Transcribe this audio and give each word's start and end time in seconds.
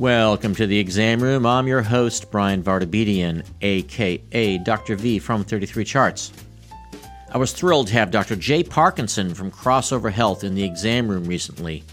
Welcome 0.00 0.54
to 0.54 0.66
the 0.66 0.78
exam 0.78 1.22
room. 1.22 1.44
I'm 1.44 1.66
your 1.66 1.82
host, 1.82 2.30
Bryan 2.30 2.62
Vartabedian, 2.62 3.44
aka 3.60 4.56
Dr. 4.56 4.96
V 4.96 5.18
from 5.18 5.44
33 5.44 5.84
Charts. 5.84 6.32
I 7.30 7.36
was 7.36 7.52
thrilled 7.52 7.88
to 7.88 7.92
have 7.92 8.10
Dr. 8.10 8.34
Jay 8.34 8.62
Parkinson 8.62 9.34
from 9.34 9.50
Crossover 9.50 10.10
Health 10.10 10.42
in 10.42 10.54
the 10.54 10.64
exam 10.64 11.06
room 11.06 11.26
recently. 11.26 11.84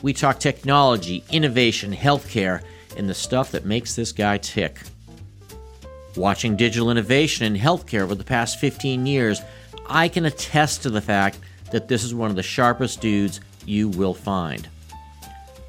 We 0.00 0.14
talk 0.14 0.40
technology, 0.40 1.22
innovation, 1.30 1.92
healthcare, 1.92 2.62
and 2.96 3.10
the 3.10 3.14
stuff 3.14 3.50
that 3.50 3.66
makes 3.66 3.94
this 3.94 4.10
guy 4.10 4.38
tick. 4.38 4.80
Watching 6.16 6.56
digital 6.56 6.90
innovation 6.90 7.44
in 7.44 7.60
healthcare 7.60 8.04
over 8.04 8.14
the 8.14 8.24
past 8.24 8.58
15 8.58 9.04
years, 9.04 9.42
I 9.86 10.08
can 10.08 10.24
attest 10.24 10.82
to 10.84 10.88
the 10.88 11.02
fact 11.02 11.40
that 11.72 11.88
this 11.88 12.04
is 12.04 12.14
one 12.14 12.30
of 12.30 12.36
the 12.36 12.42
sharpest 12.42 13.02
dudes 13.02 13.42
you 13.66 13.90
will 13.90 14.14
find. 14.14 14.66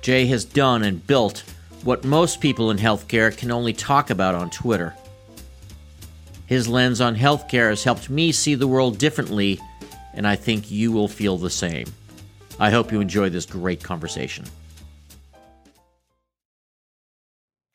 Jay 0.01 0.25
has 0.27 0.45
done 0.45 0.83
and 0.83 1.05
built 1.05 1.43
what 1.85 2.03
most 2.03 2.41
people 2.41 2.71
in 2.71 2.77
healthcare 2.77 3.35
can 3.35 3.51
only 3.51 3.71
talk 3.71 4.09
about 4.09 4.33
on 4.33 4.49
Twitter. 4.49 4.95
His 6.47 6.67
lens 6.67 6.99
on 6.99 7.15
healthcare 7.15 7.69
has 7.69 7.83
helped 7.83 8.09
me 8.09 8.31
see 8.31 8.55
the 8.55 8.67
world 8.67 8.97
differently, 8.97 9.59
and 10.15 10.27
I 10.27 10.35
think 10.35 10.71
you 10.71 10.91
will 10.91 11.07
feel 11.07 11.37
the 11.37 11.49
same. 11.51 11.85
I 12.59 12.71
hope 12.71 12.91
you 12.91 13.01
enjoy 13.01 13.29
this 13.29 13.45
great 13.45 13.83
conversation. 13.83 14.45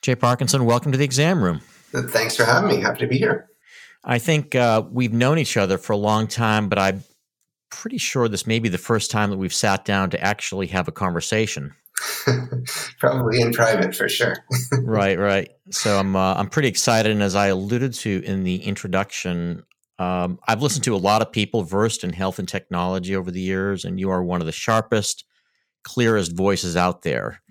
Jay 0.02 0.16
Parkinson, 0.16 0.64
welcome 0.64 0.90
to 0.90 0.98
the 0.98 1.04
exam 1.04 1.42
room. 1.42 1.60
Thanks 1.92 2.34
for 2.34 2.44
having 2.44 2.68
me. 2.68 2.82
Happy 2.82 2.98
to 3.00 3.06
be 3.06 3.18
here. 3.18 3.48
I 4.02 4.18
think 4.18 4.56
uh, 4.56 4.82
we've 4.90 5.12
known 5.12 5.38
each 5.38 5.56
other 5.56 5.78
for 5.78 5.92
a 5.92 5.96
long 5.96 6.26
time, 6.26 6.68
but 6.68 6.80
I'm 6.80 7.04
pretty 7.70 7.98
sure 7.98 8.26
this 8.26 8.46
may 8.46 8.58
be 8.58 8.68
the 8.68 8.78
first 8.78 9.12
time 9.12 9.30
that 9.30 9.36
we've 9.36 9.54
sat 9.54 9.84
down 9.84 10.10
to 10.10 10.20
actually 10.20 10.66
have 10.68 10.88
a 10.88 10.92
conversation. 10.92 11.74
Probably 12.98 13.40
in 13.40 13.52
private 13.52 13.94
for 13.94 14.08
sure. 14.08 14.36
right, 14.82 15.18
right. 15.18 15.50
So 15.70 15.98
I'm 15.98 16.16
uh, 16.16 16.34
I'm 16.34 16.48
pretty 16.48 16.68
excited, 16.68 17.12
and 17.12 17.22
as 17.22 17.34
I 17.34 17.48
alluded 17.48 17.94
to 17.94 18.22
in 18.24 18.44
the 18.44 18.56
introduction, 18.64 19.64
um, 19.98 20.38
I've 20.48 20.62
listened 20.62 20.84
to 20.84 20.94
a 20.94 20.98
lot 20.98 21.22
of 21.22 21.30
people 21.30 21.62
versed 21.62 22.04
in 22.04 22.12
health 22.12 22.38
and 22.38 22.48
technology 22.48 23.14
over 23.14 23.30
the 23.30 23.40
years, 23.40 23.84
and 23.84 24.00
you 24.00 24.10
are 24.10 24.22
one 24.22 24.40
of 24.40 24.46
the 24.46 24.52
sharpest, 24.52 25.24
clearest 25.84 26.34
voices 26.34 26.76
out 26.76 27.02
there. 27.02 27.42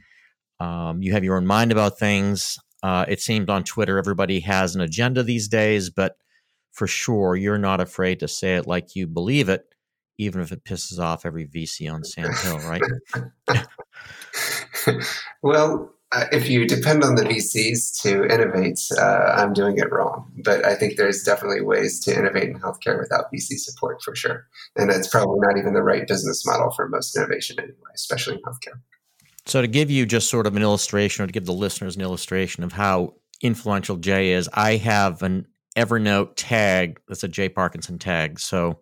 Um, 0.59 1.02
you 1.02 1.13
have 1.13 1.23
your 1.23 1.38
own 1.38 1.45
mind 1.45 1.72
about 1.72 2.00
things. 2.00 2.58
Uh, 2.81 3.06
it 3.08 3.22
seems 3.22 3.50
on 3.50 3.63
Twitter 3.63 3.97
everybody 3.97 4.39
has 4.41 4.75
an 4.75 4.81
agenda 4.81 5.22
these 5.22 5.47
days, 5.47 5.89
but 5.89 6.16
for 6.72 6.88
sure 6.88 7.36
you're 7.36 7.58
not 7.58 7.81
afraid 7.81 8.19
to 8.22 8.28
say 8.28 8.56
it 8.56 8.67
like 8.67 8.95
you 8.95 9.06
believe 9.06 9.50
it, 9.50 9.69
even 10.20 10.42
if 10.42 10.52
it 10.52 10.66
pisses 10.66 11.00
off 11.00 11.25
every 11.25 11.48
VC 11.48 11.92
on 11.92 12.03
Sand 12.03 12.36
Hill, 12.44 12.59
right? 12.59 12.81
well, 15.42 15.94
uh, 16.12 16.25
if 16.34 16.50
you 16.50 16.67
depend 16.67 17.03
on 17.03 17.16
the 17.16 17.23
VCs 17.23 18.02
to 18.02 18.25
innovate, 18.25 18.80
uh, 18.97 19.34
I'm 19.38 19.53
doing 19.53 19.78
it 19.78 19.92
wrong. 19.92 20.30
But 20.44 20.66
I 20.66 20.75
think 20.75 20.97
there's 20.97 21.23
definitely 21.23 21.62
ways 21.62 22.02
to 22.02 22.17
innovate 22.17 22.50
in 22.50 22.59
healthcare 22.59 23.00
without 23.00 23.31
VC 23.34 23.58
support 23.58 24.02
for 24.03 24.14
sure. 24.14 24.45
And 24.75 24.92
it's 24.92 25.08
probably 25.08 25.40
not 25.40 25.58
even 25.58 25.73
the 25.73 25.84
right 25.84 26.06
business 26.06 26.45
model 26.45 26.72
for 26.72 26.90
most 26.90 27.16
innovation 27.16 27.58
anyway, 27.58 27.75
especially 27.95 28.36
in 28.36 28.42
healthcare. 28.42 28.80
So, 29.45 29.62
to 29.62 29.67
give 29.67 29.90
you 29.90 30.06
just 30.06 30.30
sort 30.30 30.47
of 30.47 30.56
an 30.56 30.62
illustration, 30.62 31.23
or 31.23 31.28
to 31.28 31.34
give 31.34 31.45
the 31.45 31.53
listeners 31.53 31.95
an 31.95 32.02
illustration 32.02 32.64
of 32.64 32.73
how 32.73 33.14
influential 33.42 33.95
Jay 33.95 34.31
is, 34.31 34.50
I 34.53 34.75
have 34.75 35.23
an 35.23 35.47
Evernote 35.80 36.33
tag 36.35 36.99
that's 37.08 37.23
a 37.23 37.27
Jay 37.27 37.49
Parkinson 37.49 37.97
tag. 37.97 38.39
So, 38.39 38.80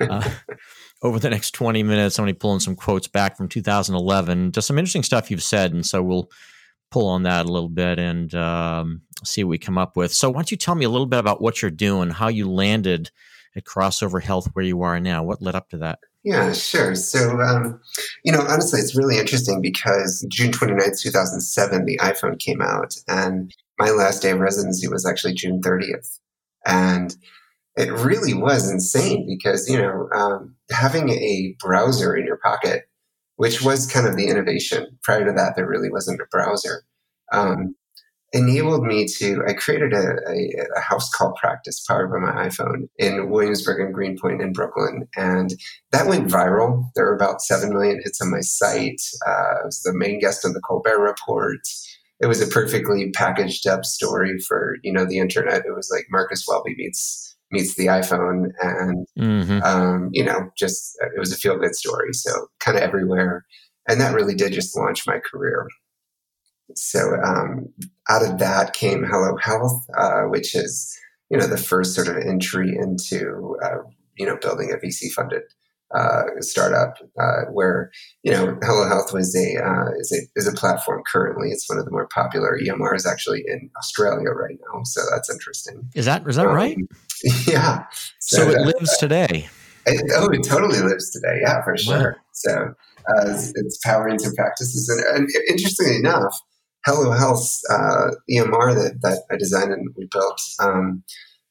uh, 0.00 0.28
over 1.02 1.18
the 1.18 1.30
next 1.30 1.52
20 1.52 1.82
minutes, 1.82 2.18
I'm 2.18 2.24
going 2.24 2.34
to 2.34 2.34
be 2.34 2.38
pulling 2.38 2.60
some 2.60 2.76
quotes 2.76 3.08
back 3.08 3.36
from 3.36 3.48
2011, 3.48 4.52
just 4.52 4.66
some 4.66 4.78
interesting 4.78 5.02
stuff 5.02 5.30
you've 5.30 5.42
said. 5.42 5.72
And 5.72 5.84
so, 5.84 6.02
we'll 6.02 6.30
pull 6.90 7.08
on 7.08 7.22
that 7.24 7.46
a 7.46 7.52
little 7.52 7.68
bit 7.68 7.98
and 7.98 8.34
um, 8.34 9.02
see 9.24 9.42
what 9.42 9.50
we 9.50 9.58
come 9.58 9.78
up 9.78 9.96
with. 9.96 10.12
So, 10.12 10.28
why 10.28 10.36
don't 10.36 10.50
you 10.50 10.56
tell 10.56 10.74
me 10.74 10.84
a 10.84 10.90
little 10.90 11.06
bit 11.06 11.18
about 11.18 11.40
what 11.40 11.62
you're 11.62 11.70
doing, 11.70 12.10
how 12.10 12.28
you 12.28 12.50
landed 12.50 13.10
at 13.56 13.64
Crossover 13.64 14.22
Health 14.22 14.48
where 14.52 14.64
you 14.64 14.82
are 14.82 15.00
now? 15.00 15.24
What 15.24 15.40
led 15.40 15.54
up 15.54 15.70
to 15.70 15.78
that? 15.78 16.00
Yeah, 16.26 16.52
sure. 16.52 16.96
So, 16.96 17.40
um, 17.40 17.80
you 18.24 18.32
know, 18.32 18.40
honestly, 18.48 18.80
it's 18.80 18.96
really 18.96 19.16
interesting 19.16 19.62
because 19.62 20.26
June 20.28 20.50
29th, 20.50 21.00
2007, 21.00 21.84
the 21.84 21.98
iPhone 21.98 22.36
came 22.40 22.60
out, 22.60 22.96
and 23.06 23.54
my 23.78 23.90
last 23.90 24.22
day 24.22 24.32
of 24.32 24.40
residency 24.40 24.88
was 24.88 25.06
actually 25.06 25.34
June 25.34 25.60
30th. 25.60 26.18
And 26.66 27.14
it 27.76 27.92
really 27.92 28.34
was 28.34 28.70
insane 28.70 29.26
because, 29.26 29.68
you 29.68 29.78
know, 29.78 30.08
um, 30.14 30.56
having 30.70 31.10
a 31.10 31.54
browser 31.58 32.16
in 32.16 32.26
your 32.26 32.38
pocket, 32.38 32.84
which 33.36 33.62
was 33.62 33.86
kind 33.86 34.06
of 34.06 34.16
the 34.16 34.28
innovation. 34.28 34.98
Prior 35.02 35.24
to 35.24 35.32
that, 35.32 35.54
there 35.56 35.68
really 35.68 35.90
wasn't 35.90 36.20
a 36.20 36.26
browser. 36.30 36.82
Um, 37.32 37.74
enabled 38.32 38.84
me 38.84 39.06
to 39.06 39.42
i 39.46 39.52
created 39.52 39.92
a, 39.92 40.16
a, 40.28 40.66
a, 40.76 40.80
house 40.80 41.08
call 41.10 41.32
practice 41.40 41.84
powered 41.86 42.10
by 42.10 42.18
my 42.18 42.46
iphone 42.46 42.88
in 42.98 43.30
williamsburg 43.30 43.80
and 43.80 43.94
greenpoint 43.94 44.42
in 44.42 44.52
brooklyn 44.52 45.06
and 45.16 45.54
that 45.92 46.06
went 46.06 46.28
viral 46.28 46.90
there 46.94 47.04
were 47.04 47.14
about 47.14 47.40
7 47.40 47.72
million 47.72 48.00
hits 48.02 48.20
on 48.20 48.30
my 48.30 48.40
site 48.40 49.00
uh, 49.26 49.30
i 49.30 49.64
was 49.64 49.80
the 49.82 49.94
main 49.94 50.18
guest 50.18 50.44
on 50.44 50.52
the 50.54 50.60
colbert 50.60 51.00
report 51.00 51.60
it 52.20 52.26
was 52.26 52.40
a 52.40 52.46
perfectly 52.46 53.10
packaged 53.10 53.66
up 53.66 53.84
story 53.84 54.38
for 54.38 54.76
you 54.82 54.92
know 54.92 55.04
the 55.04 55.18
internet. 55.18 55.64
It 55.66 55.74
was 55.74 55.90
like 55.92 56.06
marcus 56.10 56.44
welby 56.48 56.74
meets 56.76 57.36
meets 57.50 57.76
the 57.76 57.86
iphone 57.86 58.50
and 58.60 59.06
mm-hmm. 59.18 59.62
um, 59.62 60.08
you 60.12 60.24
know 60.24 60.50
just 60.56 60.96
it 61.14 61.18
was 61.18 61.32
a 61.32 61.36
feel 61.36 61.58
good 61.58 61.74
story. 61.74 62.12
So 62.12 62.30
kind 62.60 62.76
of 62.76 62.82
everywhere. 62.82 63.44
And 63.88 64.00
that 64.00 64.14
really 64.14 64.34
did 64.34 64.52
just 64.52 64.76
launch 64.76 65.06
my 65.06 65.20
career. 65.20 65.68
So 66.74 67.14
um, 67.22 67.72
out 68.10 68.24
of 68.24 68.38
that 68.40 68.72
came 68.72 69.04
Hello 69.04 69.36
Health, 69.36 69.86
uh, 69.96 70.22
which 70.22 70.56
is 70.56 70.98
you 71.30 71.38
know 71.38 71.46
the 71.46 71.56
first 71.56 71.94
sort 71.94 72.08
of 72.08 72.16
entry 72.16 72.74
into 72.74 73.56
uh, 73.62 73.82
you 74.16 74.26
know 74.26 74.38
building 74.40 74.72
a 74.72 74.76
VC 74.76 75.12
funded 75.12 75.42
uh, 75.94 76.22
startup 76.40 76.96
uh, 77.20 77.50
where 77.52 77.90
you 78.22 78.32
know 78.32 78.58
Hello 78.62 78.88
Health 78.88 79.12
was 79.12 79.34
a 79.36 79.62
uh, 79.62 79.90
is 79.98 80.12
a 80.12 80.38
is 80.38 80.46
a 80.46 80.52
platform 80.52 81.02
currently. 81.10 81.50
It's 81.50 81.68
one 81.68 81.78
of 81.78 81.84
the 81.84 81.90
more 81.90 82.08
popular 82.12 82.58
EMRs 82.62 83.06
actually 83.10 83.44
in 83.46 83.70
Australia 83.78 84.30
right 84.30 84.58
now. 84.72 84.82
So 84.84 85.00
that's 85.10 85.30
interesting. 85.30 85.88
Is 85.94 86.06
that 86.06 86.26
is 86.26 86.36
that 86.36 86.46
um, 86.46 86.54
right? 86.54 86.76
Yeah. 87.46 87.84
So, 88.20 88.36
so 88.36 88.50
it 88.50 88.60
lives 88.60 88.96
today. 88.98 89.48
It, 89.86 90.12
oh, 90.16 90.28
it 90.30 90.42
totally 90.42 90.80
lives 90.80 91.10
today. 91.10 91.40
Yeah, 91.40 91.62
for 91.62 91.76
sure. 91.76 92.12
Wow. 92.12 92.22
So 92.32 92.52
uh, 92.52 93.30
it's, 93.30 93.52
it's 93.54 93.78
powering 93.84 94.18
some 94.18 94.34
practices, 94.34 94.88
and, 94.88 95.16
and 95.16 95.28
interestingly 95.48 95.96
enough 95.96 96.34
Hello 96.86 97.10
Health 97.10 97.60
uh, 97.68 98.10
EMR 98.30 98.74
that, 98.74 98.98
that 99.02 99.22
I 99.28 99.36
designed 99.36 99.72
and 99.72 99.88
we 99.96 100.08
built 100.12 100.40
um, 100.60 101.02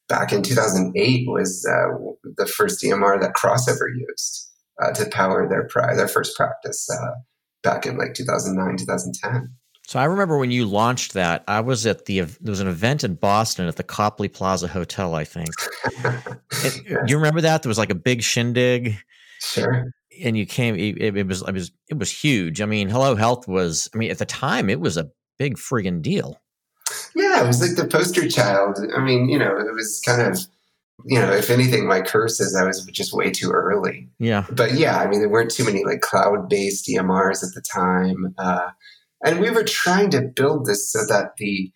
back 0.08 0.32
in 0.32 0.42
2008 0.42 1.28
was 1.28 1.66
uh, 1.70 1.98
the 2.38 2.46
first 2.46 2.84
EMR 2.84 3.20
that 3.22 3.34
Crossover 3.34 3.88
used 3.96 4.50
uh, 4.82 4.92
to 4.92 5.06
power 5.10 5.48
their 5.48 5.68
their 5.96 6.08
first 6.08 6.36
practice 6.36 6.88
uh, 6.90 7.12
back 7.64 7.86
in 7.86 7.98
like 7.98 8.14
2009 8.14 8.78
2010. 8.78 9.54
So 9.88 10.00
I 10.00 10.06
remember 10.06 10.40
when 10.40 10.50
you 10.50 10.66
launched 10.66 11.14
that, 11.14 11.44
I 11.48 11.62
was 11.62 11.86
at 11.86 12.06
the 12.06 12.22
there 12.22 12.52
was 12.52 12.60
an 12.60 12.68
event 12.68 13.04
in 13.04 13.16
Boston 13.16 13.68
at 13.68 13.76
the 13.76 13.84
Copley 13.84 14.28
Plaza 14.28 14.68
Hotel, 14.68 15.14
I 15.14 15.24
think. 15.24 15.50
it, 16.64 17.10
you 17.10 17.18
remember 17.18 17.42
that? 17.42 17.64
There 17.64 17.70
was 17.70 17.78
like 17.78 17.92
a 17.92 17.96
big 17.96 18.24
shindig. 18.24 18.98
Sure 19.42 19.92
and 20.24 20.38
you 20.38 20.46
came 20.46 20.76
it, 20.76 21.18
it, 21.18 21.28
was 21.28 21.42
it 21.42 21.52
was 21.54 21.74
it 21.90 21.98
was 21.98 22.10
huge 22.10 22.62
i 22.62 22.66
mean 22.66 22.88
hello 22.88 23.16
health 23.16 23.50
was 23.50 23.90
i 23.94 23.98
mean 23.98 24.10
at 24.10 24.18
the 24.18 24.26
time 24.26 24.70
it 24.70 24.80
was 24.80 24.96
a 24.96 25.10
big 25.38 25.58
friggin' 25.58 26.02
deal. 26.02 26.40
Yeah, 27.16 27.44
it 27.44 27.48
was 27.48 27.62
like 27.62 27.78
the 27.78 27.88
poster 27.88 28.28
child. 28.28 28.80
I 28.96 29.00
mean, 29.00 29.30
you 29.30 29.40
know, 29.40 29.58
it 29.58 29.74
was 29.74 30.02
kind 30.06 30.22
of, 30.22 30.40
you 31.06 31.20
know, 31.20 31.32
if 31.32 31.50
anything, 31.50 31.88
my 31.88 32.02
curse 32.02 32.40
is 32.40 32.56
I 32.56 32.66
was 32.66 32.86
just 32.86 33.14
way 33.14 33.32
too 33.32 33.52
early. 33.52 34.10
Yeah. 34.20 34.46
But 34.52 34.74
yeah, 34.74 35.00
I 35.00 35.08
mean, 35.08 35.20
there 35.20 35.30
weren't 35.30 35.52
too 35.52 35.66
many 35.66 35.84
like 35.84 36.02
cloud 36.02 36.50
based 36.50 36.88
EMRs 36.88 37.44
at 37.44 37.54
the 37.54 37.62
time. 37.62 38.34
Uh, 38.38 38.70
and 39.24 39.40
we 39.40 39.50
were 39.50 39.64
trying 39.64 40.10
to 40.12 40.22
build 40.22 40.66
this 40.66 40.92
so 40.92 41.06
that 41.08 41.38
the, 41.38 41.72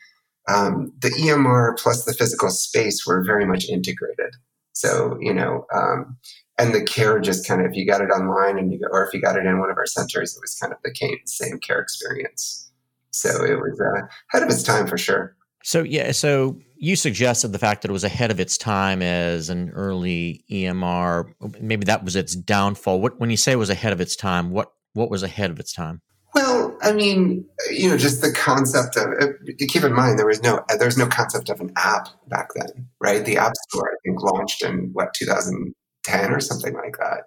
um, 0.47 0.93
the 0.99 1.09
EMR 1.09 1.77
plus 1.77 2.05
the 2.05 2.13
physical 2.13 2.49
space 2.49 3.05
were 3.05 3.23
very 3.23 3.45
much 3.45 3.69
integrated. 3.69 4.35
So, 4.73 5.17
you 5.19 5.33
know, 5.33 5.65
um, 5.73 6.17
and 6.57 6.73
the 6.73 6.83
care 6.83 7.19
just 7.19 7.47
kind 7.47 7.61
of, 7.61 7.67
if 7.67 7.75
you 7.75 7.85
got 7.85 8.01
it 8.01 8.11
online 8.11 8.57
and 8.57 8.71
you, 8.71 8.79
go 8.79 8.87
or 8.91 9.05
if 9.05 9.13
you 9.13 9.21
got 9.21 9.37
it 9.37 9.45
in 9.45 9.59
one 9.59 9.69
of 9.69 9.77
our 9.77 9.85
centers, 9.85 10.35
it 10.35 10.41
was 10.41 10.55
kind 10.55 10.73
of 10.73 10.79
the 10.83 11.17
same 11.25 11.59
care 11.59 11.79
experience. 11.79 12.68
So 13.11 13.29
it 13.43 13.55
was 13.55 13.79
uh, 13.79 14.05
ahead 14.33 14.43
of 14.43 14.53
its 14.53 14.63
time 14.63 14.87
for 14.87 14.97
sure. 14.97 15.35
So 15.63 15.83
yeah, 15.83 16.11
so 16.11 16.59
you 16.77 16.95
suggested 16.95 17.49
the 17.49 17.59
fact 17.59 17.81
that 17.81 17.89
it 17.89 17.93
was 17.93 18.03
ahead 18.03 18.31
of 18.31 18.39
its 18.39 18.57
time 18.57 19.01
as 19.01 19.49
an 19.49 19.71
early 19.71 20.43
EMR. 20.49 21.33
Maybe 21.59 21.85
that 21.85 22.03
was 22.03 22.15
its 22.15 22.35
downfall. 22.35 23.01
What 23.01 23.19
when 23.19 23.29
you 23.29 23.37
say 23.37 23.51
it 23.51 23.57
was 23.57 23.69
ahead 23.69 23.91
of 23.91 23.99
its 23.99 24.15
time, 24.15 24.51
what 24.51 24.71
what 24.93 25.09
was 25.09 25.23
ahead 25.23 25.51
of 25.51 25.59
its 25.59 25.73
time? 25.73 26.01
Well, 26.33 26.77
I 26.81 26.93
mean, 26.93 27.45
you 27.71 27.89
know, 27.89 27.97
just 27.97 28.21
the 28.21 28.31
concept 28.31 28.95
of 28.95 29.07
uh, 29.19 29.33
keep 29.67 29.83
in 29.83 29.93
mind 29.93 30.17
there 30.17 30.27
was 30.27 30.41
no 30.41 30.63
there 30.69 30.87
was 30.87 30.97
no 30.97 31.07
concept 31.07 31.49
of 31.49 31.59
an 31.59 31.71
app 31.75 32.07
back 32.27 32.49
then, 32.55 32.87
right? 33.01 33.25
The 33.25 33.37
App 33.37 33.53
Store 33.69 33.89
I 33.91 33.95
think 34.05 34.21
launched 34.21 34.63
in 34.63 34.91
what 34.93 35.13
2010 35.13 36.31
or 36.31 36.39
something 36.39 36.73
like 36.73 36.97
that. 36.99 37.23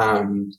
Um, 0.00 0.50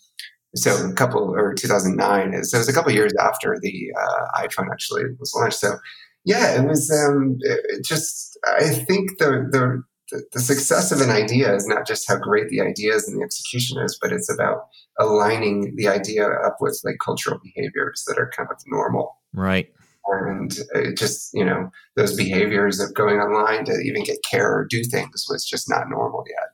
So 0.56 0.88
a 0.88 0.94
couple 0.94 1.34
or 1.36 1.54
2009. 1.54 2.44
So 2.44 2.58
it 2.58 2.60
was 2.60 2.70
a 2.70 2.74
couple 2.74 2.92
years 2.92 3.14
after 3.20 3.58
the 3.62 3.92
uh, 4.00 4.42
iPhone 4.44 4.68
actually 4.72 5.04
was 5.20 5.34
launched. 5.36 5.58
So 5.58 5.78
yeah, 6.26 6.62
it 6.62 6.68
was 6.68 6.92
um, 6.92 7.38
it 7.42 7.84
just. 7.84 8.38
I 8.60 8.70
think 8.70 9.18
the 9.20 9.48
the 9.52 9.84
the 10.32 10.40
success 10.40 10.92
of 10.92 11.02
an 11.02 11.10
idea 11.10 11.56
is 11.56 11.68
not 11.68 11.88
just 11.88 12.08
how 12.08 12.18
great 12.18 12.50
the 12.50 12.62
idea 12.62 12.94
is 12.94 13.08
and 13.08 13.20
the 13.20 13.24
execution 13.24 13.80
is, 13.82 13.98
but 14.00 14.12
it's 14.12 14.32
about 14.32 14.68
aligning 15.00 15.76
the 15.76 15.88
idea 15.88 16.28
up 16.28 16.58
with 16.60 16.80
like 16.84 16.98
cultural 17.04 17.40
behaviors 17.44 18.04
that 18.08 18.20
are 18.20 18.32
kind 18.36 18.50
of 18.52 18.58
normal. 18.68 19.18
Right. 19.34 19.74
And 20.06 20.54
just, 20.98 21.34
you 21.34 21.46
know, 21.46 21.70
those 21.96 22.16
behaviors 22.16 22.80
of 22.80 22.94
going 22.94 23.20
online 23.20 23.66
to 23.66 23.80
even 23.80 24.04
get 24.04 24.18
care 24.30 24.54
or 24.54 24.66
do 24.66 24.84
things 24.84 25.26
was 25.30 25.46
just 25.46 25.70
not 25.70 25.90
normal 25.90 26.24
yet. 26.28 26.50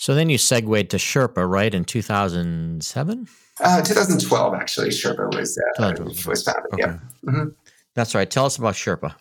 So 0.00 0.14
then 0.14 0.30
you 0.30 0.38
segued 0.38 0.88
to 0.88 0.96
Sherpaa, 0.96 1.46
right, 1.46 1.74
in 1.74 1.84
2007? 1.84 3.28
Uh, 3.60 3.82
2012, 3.82 4.54
actually, 4.54 4.88
Sherpaa 4.88 5.36
was, 5.36 5.60
uh, 5.78 5.92
was 6.26 6.42
founded. 6.42 6.72
Okay. 6.72 6.82
Yeah. 6.84 6.98
Mm-hmm. 7.26 7.48
That's 7.94 8.14
right. 8.14 8.30
Tell 8.30 8.46
us 8.46 8.56
about 8.56 8.76
Sherpaa. 8.76 9.14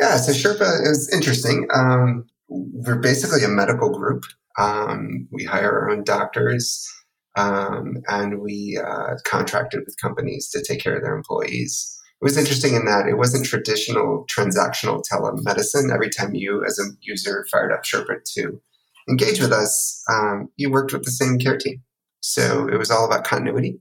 Yeah, 0.00 0.16
so 0.16 0.32
Sherpaa 0.32 0.80
is 0.90 1.10
interesting. 1.12 1.68
Um, 1.74 2.24
we're 2.48 3.00
basically 3.00 3.44
a 3.44 3.48
medical 3.48 3.90
group. 3.90 4.24
Um, 4.58 5.28
we 5.30 5.44
hire 5.44 5.70
our 5.70 5.90
own 5.90 6.04
doctors 6.04 6.90
um, 7.36 7.98
and 8.08 8.40
we 8.40 8.80
uh, 8.82 9.16
contracted 9.26 9.80
with 9.84 10.00
companies 10.00 10.48
to 10.52 10.64
take 10.66 10.80
care 10.80 10.96
of 10.96 11.02
their 11.02 11.14
employees. 11.14 12.00
It 12.22 12.24
was 12.24 12.38
interesting 12.38 12.72
in 12.72 12.86
that 12.86 13.08
it 13.08 13.18
wasn't 13.18 13.44
traditional 13.44 14.24
transactional 14.34 15.02
telemedicine. 15.12 15.92
Every 15.92 16.08
time 16.08 16.34
you, 16.34 16.64
as 16.64 16.78
a 16.78 16.84
user, 17.02 17.46
fired 17.52 17.72
up 17.72 17.84
Sherpaa 17.84 18.24
to 18.36 18.58
engage 19.08 19.40
with 19.40 19.52
us, 19.52 20.02
um, 20.10 20.48
you 20.56 20.70
worked 20.70 20.92
with 20.92 21.04
the 21.04 21.10
same 21.10 21.38
care 21.38 21.58
team. 21.58 21.82
So 22.20 22.68
it 22.68 22.78
was 22.78 22.90
all 22.90 23.04
about 23.04 23.24
continuity, 23.24 23.80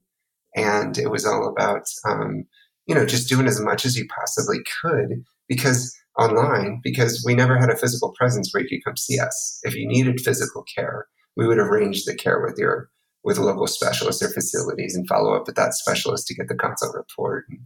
and 0.56 0.98
it 0.98 1.12
was 1.12 1.26
all 1.26 1.48
about 1.48 1.84
um, 2.06 2.46
you 2.88 2.96
know 2.96 3.06
just 3.06 3.30
doing 3.30 3.48
as 3.48 3.60
much 3.60 3.86
as 3.86 3.96
you 3.96 4.08
possibly 4.08 4.58
could 4.82 5.24
because 5.48 5.96
online 6.18 6.82
because 6.84 7.24
we 7.26 7.36
never 7.36 7.58
had 7.58 7.70
a 7.70 7.78
physical 7.78 8.14
presence 8.18 8.50
where 8.52 8.64
you 8.64 8.70
could 8.70 8.84
come 8.86 8.98
see 8.98 9.20
us. 9.20 9.60
If 9.64 9.76
you 9.76 9.88
needed 9.88 10.20
physical 10.22 10.64
care, 10.76 11.08
we 11.36 11.48
would 11.48 11.58
arrange 11.58 12.06
the 12.06 12.16
care 12.16 12.42
with 12.42 12.58
your 12.58 12.90
with 13.24 13.38
local 13.38 13.68
specialists 13.68 14.24
or 14.24 14.30
facilities 14.30 14.96
and 14.96 15.08
follow 15.08 15.36
up 15.36 15.46
with 15.46 15.56
that 15.56 15.76
specialist 15.76 16.26
to 16.28 16.34
get 16.34 16.48
the 16.48 16.56
consult 16.56 16.96
report 16.96 17.46
and 17.50 17.60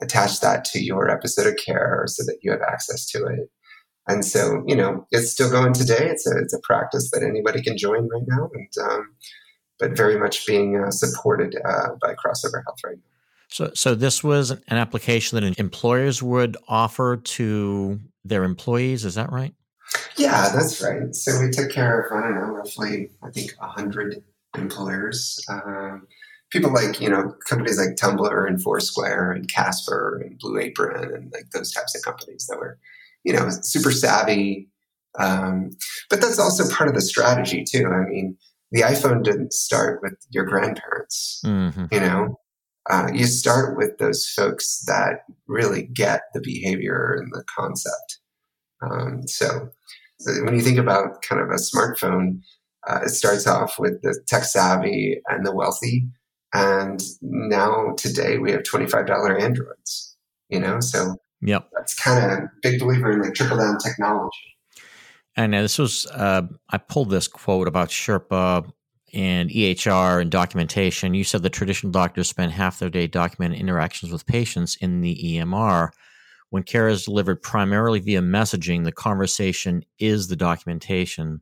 attach 0.00 0.40
that 0.40 0.64
to 0.64 0.80
your 0.80 1.10
episode 1.10 1.48
of 1.48 1.56
care 1.56 2.04
so 2.06 2.22
that 2.24 2.38
you 2.42 2.50
have 2.52 2.60
access 2.62 3.06
to 3.06 3.26
it. 3.26 3.50
And 4.08 4.24
so, 4.24 4.64
you 4.66 4.74
know, 4.74 5.06
it's 5.10 5.30
still 5.30 5.50
going 5.50 5.72
today. 5.72 6.08
It's 6.08 6.26
a, 6.26 6.36
it's 6.38 6.54
a 6.54 6.60
practice 6.62 7.10
that 7.12 7.22
anybody 7.22 7.62
can 7.62 7.76
join 7.76 8.08
right 8.08 8.22
now, 8.26 8.50
and 8.52 8.90
um, 8.90 9.14
but 9.78 9.96
very 9.96 10.18
much 10.18 10.46
being 10.46 10.76
uh, 10.76 10.90
supported 10.90 11.56
uh, 11.64 11.90
by 12.00 12.14
Crossover 12.14 12.62
Health 12.66 12.80
right 12.84 12.96
now. 12.96 13.02
So, 13.48 13.70
so 13.74 13.94
this 13.94 14.22
was 14.22 14.50
an 14.52 14.60
application 14.68 15.40
that 15.40 15.58
employers 15.58 16.22
would 16.22 16.56
offer 16.68 17.16
to 17.16 18.00
their 18.24 18.44
employees. 18.44 19.04
Is 19.04 19.16
that 19.16 19.32
right? 19.32 19.54
Yeah, 20.16 20.50
that's 20.54 20.80
right. 20.80 21.14
So 21.14 21.40
we 21.40 21.50
took 21.50 21.70
care 21.70 22.00
of 22.00 22.12
I 22.12 22.20
don't 22.20 22.34
know, 22.36 22.54
roughly 22.54 23.10
I 23.22 23.30
think 23.30 23.56
hundred 23.58 24.22
employers. 24.56 25.44
Um, 25.48 26.06
people 26.50 26.72
like 26.72 27.00
you 27.00 27.08
know 27.08 27.34
companies 27.48 27.78
like 27.78 27.96
Tumblr 27.96 28.46
and 28.46 28.62
Foursquare 28.62 29.32
and 29.32 29.48
Casper 29.48 30.20
and 30.24 30.38
Blue 30.38 30.58
Apron 30.58 31.12
and 31.12 31.32
like 31.32 31.50
those 31.50 31.72
types 31.72 31.96
of 31.96 32.02
companies 32.02 32.46
that 32.46 32.58
were 32.58 32.78
you 33.24 33.32
know 33.32 33.48
super 33.62 33.90
savvy. 33.90 34.68
Um, 35.18 35.70
but 36.08 36.20
that's 36.20 36.38
also 36.38 36.72
part 36.72 36.88
of 36.88 36.94
the 36.94 37.00
strategy 37.00 37.64
too. 37.64 37.86
I 37.86 38.08
mean, 38.08 38.36
the 38.70 38.82
iPhone 38.82 39.24
didn't 39.24 39.52
start 39.52 40.00
with 40.02 40.14
your 40.30 40.44
grandparents. 40.44 41.40
Mm-hmm. 41.44 41.86
You 41.90 42.00
know, 42.00 42.40
uh, 42.88 43.08
you 43.12 43.26
start 43.26 43.76
with 43.76 43.98
those 43.98 44.26
folks 44.28 44.82
that 44.86 45.24
really 45.46 45.88
get 45.92 46.22
the 46.32 46.40
behavior 46.40 47.16
and 47.18 47.32
the 47.32 47.44
concept. 47.54 48.20
Um, 48.82 49.26
so 49.26 49.70
when 50.42 50.54
you 50.54 50.62
think 50.62 50.78
about 50.78 51.22
kind 51.22 51.40
of 51.40 51.48
a 51.48 51.54
smartphone, 51.54 52.40
uh, 52.88 53.00
it 53.04 53.10
starts 53.10 53.46
off 53.46 53.78
with 53.78 54.00
the 54.02 54.18
tech 54.26 54.44
savvy 54.44 55.20
and 55.28 55.44
the 55.44 55.54
wealthy. 55.54 56.08
And 56.52 57.00
now 57.20 57.94
today 57.96 58.38
we 58.38 58.50
have 58.52 58.62
$25 58.62 59.40
Androids, 59.40 60.16
you 60.48 60.58
know? 60.58 60.80
So 60.80 61.16
yep. 61.40 61.68
that's 61.74 61.94
kind 61.94 62.24
of 62.24 62.38
a 62.38 62.50
big 62.62 62.80
believer 62.80 63.12
in 63.12 63.22
like 63.22 63.34
trickle 63.34 63.56
down 63.56 63.78
technology. 63.78 64.56
And 65.36 65.54
this 65.54 65.78
was, 65.78 66.06
uh, 66.06 66.42
I 66.70 66.78
pulled 66.78 67.10
this 67.10 67.28
quote 67.28 67.68
about 67.68 67.88
Sherpaa 67.88 68.70
and 69.12 69.50
EHR 69.50 70.20
and 70.20 70.30
documentation, 70.30 71.14
you 71.14 71.24
said 71.24 71.42
the 71.42 71.50
traditional 71.50 71.90
doctors 71.90 72.28
spend 72.28 72.52
half 72.52 72.78
their 72.78 72.90
day 72.90 73.08
documenting 73.08 73.58
interactions 73.58 74.12
with 74.12 74.26
patients 74.26 74.76
in 74.76 75.00
the 75.00 75.16
EMR. 75.16 75.90
When 76.50 76.62
care 76.62 76.88
is 76.88 77.04
delivered 77.04 77.42
primarily 77.42 78.00
via 78.00 78.20
messaging, 78.20 78.84
the 78.84 78.92
conversation 78.92 79.84
is 79.98 80.28
the 80.28 80.36
documentation. 80.36 81.40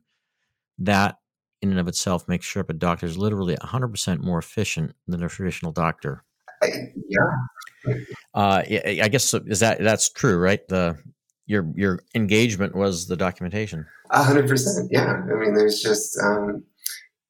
That, 0.78 1.16
in 1.60 1.70
and 1.70 1.80
of 1.80 1.88
itself, 1.88 2.28
makes 2.28 2.46
sure 2.46 2.64
a 2.68 2.72
doctor 2.72 3.06
is 3.06 3.18
literally 3.18 3.56
100% 3.56 4.20
more 4.20 4.38
efficient 4.38 4.94
than 5.06 5.22
a 5.22 5.28
traditional 5.28 5.72
doctor. 5.72 6.24
Yeah. 6.62 7.94
Uh, 8.34 8.62
I 8.68 9.08
guess 9.08 9.32
is 9.34 9.60
that 9.60 9.80
that's 9.80 10.10
true, 10.10 10.38
right? 10.38 10.66
The 10.68 10.98
your 11.46 11.70
your 11.74 12.00
engagement 12.14 12.74
was 12.74 13.06
the 13.06 13.16
documentation. 13.16 13.86
A 14.10 14.22
hundred 14.22 14.48
percent. 14.48 14.88
Yeah. 14.90 15.22
I 15.22 15.34
mean, 15.38 15.54
there's 15.54 15.80
just 15.80 16.18
um, 16.22 16.64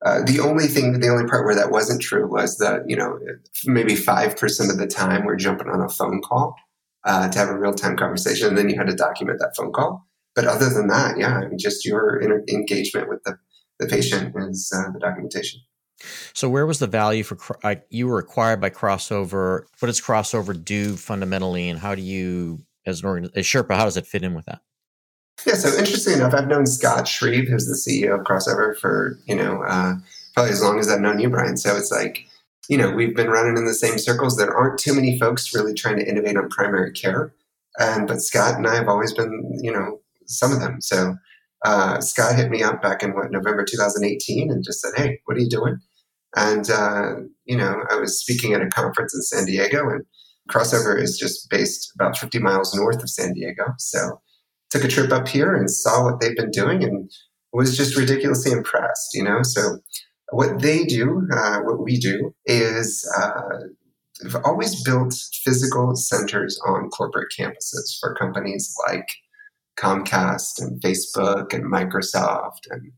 uh, 0.05 0.23
the 0.23 0.41
only 0.41 0.67
thing, 0.67 1.01
the 1.01 1.09
only 1.09 1.27
part 1.27 1.45
where 1.45 1.57
that 1.57 1.71
wasn't 1.71 2.01
true 2.01 2.31
was 2.31 2.59
that, 2.59 2.83
you 2.87 2.97
know, 2.97 3.19
maybe 3.67 3.95
5% 3.95 4.71
of 4.71 4.79
the 4.79 4.87
time 4.87 5.25
we're 5.25 5.37
jumping 5.37 5.69
on 5.69 5.81
a 5.81 5.89
phone 5.89 6.21
call 6.23 6.55
uh, 7.05 7.29
to 7.29 7.39
have 7.39 7.49
a 7.49 7.59
real 7.59 7.75
time 7.75 7.97
conversation. 7.97 8.49
And 8.49 8.59
then 8.59 8.69
you 8.69 8.77
had 8.77 8.87
to 8.87 8.95
document 8.95 9.41
that 9.41 9.57
phone 9.57 9.73
call. 9.73 10.07
But 10.37 10.47
other 10.47 10.69
than 10.69 10.87
that, 10.87 11.19
yeah, 11.19 11.39
I 11.39 11.49
mean, 11.49 11.59
just 11.59 11.85
your 11.85 12.23
engagement 12.23 13.09
with 13.09 13.25
the, 13.25 13.39
the 13.81 13.87
patient 13.87 14.35
is 14.37 14.73
uh, 14.75 14.93
the 14.93 15.01
documentation. 15.01 15.61
So, 16.33 16.49
where 16.49 16.67
was 16.67 16.79
the 16.79 16.87
value 16.87 17.25
for 17.25 17.59
uh, 17.65 17.77
you 17.91 18.07
were 18.07 18.19
acquired 18.19 18.61
by 18.61 18.71
Crossover? 18.71 19.65
What 19.79 19.87
does 19.87 20.01
Crossover 20.01 20.63
do 20.63 20.97
fundamentally, 20.97 21.69
and 21.69 21.79
how 21.79 21.95
do 21.95 22.03
you, 22.03 22.61
as 22.87 23.01
an 23.01 23.07
organization, 23.07 23.39
as 23.39 23.47
Sherpaa, 23.47 23.77
how 23.77 23.85
does 23.85 23.97
it 23.97 24.07
fit 24.07 24.23
in 24.23 24.35
with 24.35 24.47
that? 24.47 24.61
Yeah, 25.47 25.55
so 25.55 25.69
interesting 25.69 26.15
enough, 26.15 26.35
I've 26.35 26.49
known 26.49 26.67
Scott 26.67 27.07
Shreve, 27.07 27.49
who's 27.49 27.67
the 27.67 27.75
CEO 27.75 28.19
of 28.19 28.27
Crossover, 28.27 28.77
for 28.77 29.19
you 29.27 29.37
know 29.37 29.63
uh, 29.63 29.95
probably 30.35 30.53
as 30.53 30.63
long 30.63 30.79
as 30.79 30.89
I've 30.89 31.01
known 31.01 31.21
you, 31.21 31.31
Bryan. 31.31 31.57
So 31.57 31.77
it's 31.77 31.91
like 31.91 32.27
you 32.69 32.77
know 32.77 32.91
we've 32.91 33.15
been 33.15 33.31
running 33.31 33.57
in 33.57 33.65
the 33.65 33.75
same 33.75 33.99
circles. 33.99 34.37
There 34.37 34.55
aren't 34.55 34.79
too 34.79 34.95
many 34.95 35.19
folks 35.19 35.55
really 35.55 35.75
trying 35.75 35.99
to 35.99 36.09
innovate 36.09 36.37
on 36.37 36.49
primary 36.49 36.93
care, 36.93 37.33
and 37.79 38.07
but 38.07 38.21
Scott 38.21 38.57
and 38.57 38.67
I 38.67 38.75
have 38.75 38.89
always 38.89 39.13
been 39.13 39.59
you 39.63 39.73
know 39.73 40.01
some 40.27 40.53
of 40.53 40.61
them. 40.61 40.81
So 40.81 41.17
uh, 41.65 42.01
Scott 42.01 42.37
hit 42.37 42.51
me 42.51 42.63
up 42.63 42.83
back 42.83 43.03
in 43.03 43.15
what 43.15 43.31
November 43.31 43.65
2018 43.65 44.51
and 44.51 44.65
just 44.65 44.81
said, 44.81 44.93
"Hey, 44.97 45.21
what 45.25 45.37
are 45.37 45.41
you 45.41 45.49
doing?" 45.49 45.81
And 46.37 46.71
uh, 46.71 47.15
you 47.45 47.57
know 47.57 47.83
I 47.91 47.97
was 47.97 48.21
speaking 48.21 48.55
at 48.55 48.63
a 48.63 48.69
conference 48.69 49.15
in 49.15 49.23
San 49.23 49.47
Diego, 49.47 49.89
and 49.89 50.05
Crossover 50.51 51.01
is 51.01 51.19
just 51.19 51.49
based 51.51 51.93
about 51.95 52.17
50 52.17 52.39
miles 52.39 52.75
north 52.75 53.03
of 53.03 53.11
San 53.11 53.33
Diego, 53.33 53.65
so 53.79 54.21
took 54.71 54.85
a 54.85 54.89
trip 54.89 55.13
up 55.13 55.29
here 55.29 55.55
and 55.55 55.71
saw 55.71 56.05
what 56.05 56.21
they've 56.21 56.37
been 56.37 56.51
doing 56.51 56.85
and 56.85 57.11
was 57.53 57.77
just 57.77 57.97
ridiculously 57.97 58.53
impressed, 58.53 59.15
you 59.15 59.25
know? 59.25 59.43
So 59.43 59.79
what 60.31 60.61
they 60.61 60.85
do, 60.85 61.27
uh, 61.33 61.61
what 61.61 61.83
we 61.83 61.99
do 61.99 62.35
is 62.45 63.11
uh, 63.19 63.41
we've 64.23 64.37
always 64.45 64.83
built 64.83 65.15
physical 65.45 65.97
centers 65.97 66.61
on 66.67 66.91
corporate 66.91 67.33
campuses 67.39 67.99
for 67.99 68.15
companies 68.15 68.75
like 68.87 69.07
Comcast 69.79 70.61
and 70.61 70.83
Facebook 70.83 71.55
and 71.55 71.65
Microsoft 71.73 72.67
and 72.71 72.93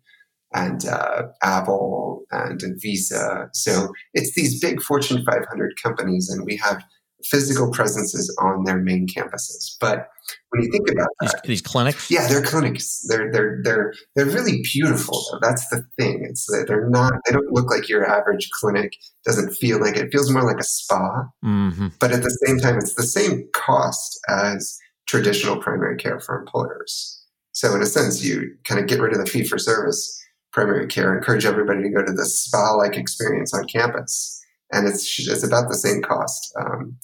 and 0.53 0.87
uh, 0.87 1.23
Apple 1.43 2.25
and 2.31 2.61
Visa. 2.81 3.49
So 3.53 3.93
it's 4.15 4.35
these 4.35 4.61
big 4.61 4.83
Fortune 4.83 5.25
500 5.25 5.73
companies, 5.83 6.29
and 6.29 6.45
we 6.45 6.57
have 6.57 6.83
physical 7.25 7.71
presences 7.71 8.35
on 8.41 8.65
their 8.65 8.79
main 8.79 9.07
campuses. 9.07 9.77
But 9.79 10.09
when 10.51 10.63
you 10.63 10.71
think 10.71 10.91
about 10.91 11.09
that, 11.21 11.41
these, 11.43 11.61
these 11.61 11.63
clinics, 11.63 12.11
yeah, 12.11 12.27
they're 12.27 12.43
clinics. 12.43 13.05
They're 13.09 13.31
they're 13.33 13.61
they're 13.63 13.95
they're 14.17 14.27
really 14.27 14.63
beautiful. 14.73 15.23
Though. 15.31 15.39
That's 15.43 15.69
the 15.69 15.85
thing. 15.99 16.27
It's 16.29 16.47
that 16.47 16.65
they're 16.67 16.89
not. 16.89 17.13
They 17.27 17.33
don't 17.33 17.53
look 17.53 17.71
like 17.71 17.89
your 17.89 18.07
average 18.07 18.49
clinic. 18.61 18.95
Doesn't 19.25 19.53
feel 19.55 19.81
like 19.81 19.97
it. 19.97 20.07
it 20.07 20.13
feels 20.13 20.31
more 20.31 20.45
like 20.45 20.61
a 20.61 20.65
spa. 20.65 21.25
Mm-hmm. 21.45 21.89
But 21.99 22.13
at 22.13 22.23
the 22.23 22.37
same 22.47 22.59
time, 22.59 22.79
it's 22.79 22.95
the 22.95 23.03
same 23.03 23.49
cost 23.53 24.19
as 24.29 24.79
traditional 25.07 25.57
primary 25.57 25.97
care 25.97 26.21
for 26.21 26.39
employers. 26.39 27.17
So 27.53 27.75
in 27.75 27.83
a 27.83 27.87
sense, 27.87 28.23
you 28.25 28.55
kind 28.65 28.81
of 28.81 28.87
get 28.87 29.01
rid 29.01 29.13
of 29.13 29.19
the 29.19 29.27
fee 29.27 29.45
for 29.45 29.59
service 29.59 30.17
primary 30.53 30.87
care, 30.87 31.17
encourage 31.17 31.45
everybody 31.45 31.83
to 31.83 31.91
go 31.91 32.05
to 32.05 32.13
the 32.13 32.27
spa 32.27 32.73
like 32.73 32.97
experience 32.97 33.55
on 33.55 33.67
campus 33.67 34.41
and 34.73 34.87
it's 34.87 35.19
it's 35.29 35.45
about 35.45 35.69
the 35.69 35.75
same 35.75 36.03
cost 36.03 36.53
um, 36.59 36.97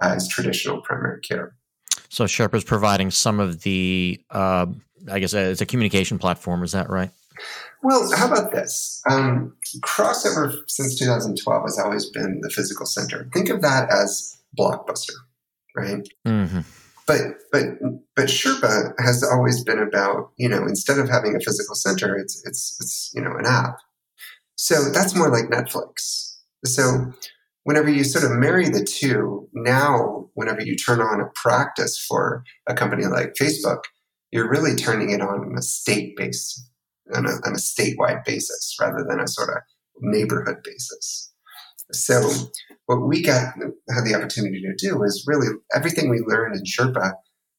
as 0.00 0.28
traditional 0.28 0.80
primary 0.82 1.20
care. 1.20 1.56
So 2.08 2.24
Sherpaa 2.24 2.54
is 2.54 2.64
providing 2.64 3.10
some 3.10 3.40
of 3.40 3.62
the, 3.62 4.20
uh, 4.30 4.66
I 5.10 5.18
guess 5.18 5.34
uh, 5.34 5.38
it's 5.38 5.60
a 5.60 5.66
communication 5.66 6.18
platform. 6.18 6.62
Is 6.62 6.72
that 6.72 6.88
right? 6.88 7.10
Well, 7.82 8.08
how 8.16 8.30
about 8.30 8.52
this? 8.52 9.02
Um, 9.10 9.56
crossover 9.80 10.56
since 10.68 10.98
2012 10.98 11.62
has 11.62 11.78
always 11.78 12.06
been 12.10 12.40
the 12.42 12.50
physical 12.50 12.86
center. 12.86 13.28
Think 13.32 13.48
of 13.48 13.62
that 13.62 13.90
as 13.90 14.38
Blockbuster, 14.56 15.14
right? 15.74 16.08
Mm-hmm. 16.24 16.60
But 17.06 17.20
but 17.52 17.64
but 18.16 18.26
Sherpaa 18.26 18.94
has 18.98 19.22
always 19.22 19.62
been 19.62 19.78
about 19.78 20.30
you 20.36 20.48
know 20.48 20.62
instead 20.62 20.98
of 20.98 21.08
having 21.08 21.36
a 21.36 21.40
physical 21.40 21.74
center, 21.74 22.16
it's 22.16 22.42
it's 22.46 22.76
it's 22.80 23.12
you 23.14 23.22
know 23.22 23.36
an 23.38 23.46
app. 23.46 23.76
So 24.56 24.90
that's 24.90 25.14
more 25.14 25.30
like 25.30 25.50
Netflix. 25.50 26.36
So 26.64 27.12
whenever 27.64 27.90
you 27.90 28.04
sort 28.04 28.24
of 28.24 28.38
marry 28.38 28.68
the 28.68 28.84
two, 28.84 29.48
now 29.52 30.30
whenever 30.34 30.62
you 30.62 30.76
turn 30.76 31.00
on 31.00 31.20
a 31.20 31.30
practice 31.34 31.98
for 31.98 32.44
a 32.66 32.74
company 32.74 33.04
like 33.06 33.34
Facebook, 33.40 33.80
you're 34.30 34.48
really 34.48 34.74
turning 34.74 35.10
it 35.10 35.20
on 35.20 35.54
a 35.58 35.62
state 35.62 36.16
based 36.16 36.70
on 37.14 37.26
a, 37.26 37.32
on 37.46 37.52
a 37.52 37.58
statewide 37.58 38.24
basis 38.24 38.76
rather 38.80 39.04
than 39.08 39.20
a 39.20 39.28
sort 39.28 39.50
of 39.50 39.56
neighborhood 40.00 40.56
basis. 40.64 41.32
So 41.92 42.30
what 42.86 43.06
we 43.06 43.22
got 43.22 43.54
had 43.94 44.04
the 44.04 44.14
opportunity 44.14 44.62
to 44.62 44.74
do 44.74 45.02
is 45.02 45.24
really 45.26 45.48
everything 45.74 46.08
we 46.08 46.20
learned 46.20 46.56
in 46.56 46.64
Sherpaa. 46.64 47.12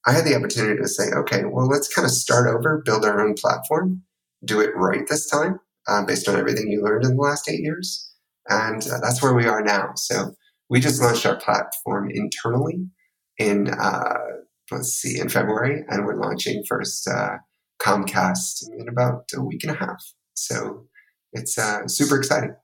I 0.08 0.12
had 0.12 0.26
the 0.26 0.36
opportunity 0.36 0.80
to 0.80 0.88
say, 0.88 1.06
okay, 1.16 1.44
well, 1.46 1.68
let's 1.68 1.94
kind 1.94 2.06
of 2.06 2.12
start 2.12 2.48
over, 2.48 2.82
build 2.86 3.06
our 3.06 3.26
own 3.26 3.34
platform, 3.34 4.04
do 4.44 4.60
it 4.62 4.76
right 4.76 5.08
this 5.08 5.30
time, 5.30 5.60
uh, 5.88 6.06
based 6.06 6.28
on 6.30 6.36
everything 6.36 6.68
you 6.68 6.84
learned 6.84 7.06
in 7.06 7.16
the 7.16 7.22
last 7.22 7.50
eight 7.50 7.62
years, 7.62 8.12
and 8.50 8.84
uh, 8.84 9.00
that's 9.02 9.22
where 9.22 9.34
we 9.34 9.48
are 9.48 9.64
now. 9.64 9.94
So 9.96 10.36
we 10.70 10.80
just 10.80 11.02
launched 11.02 11.26
our 11.26 11.38
platform 11.38 12.10
internally 12.12 12.88
in 13.38 13.70
uh, 13.70 14.18
let's 14.72 14.90
see 14.90 15.20
in 15.20 15.30
February, 15.30 15.84
and 15.90 16.06
we're 16.06 16.16
launching 16.16 16.64
first 16.68 17.08
uh, 17.08 17.38
Comcast 17.82 18.64
in 18.78 18.88
about 18.88 19.26
a 19.36 19.42
week 19.42 19.64
and 19.64 19.76
a 19.76 19.80
half. 19.80 20.04
So 20.34 20.86
it's 21.34 21.58
uh, 21.58 21.88
super 21.88 22.18
exciting. 22.18 22.56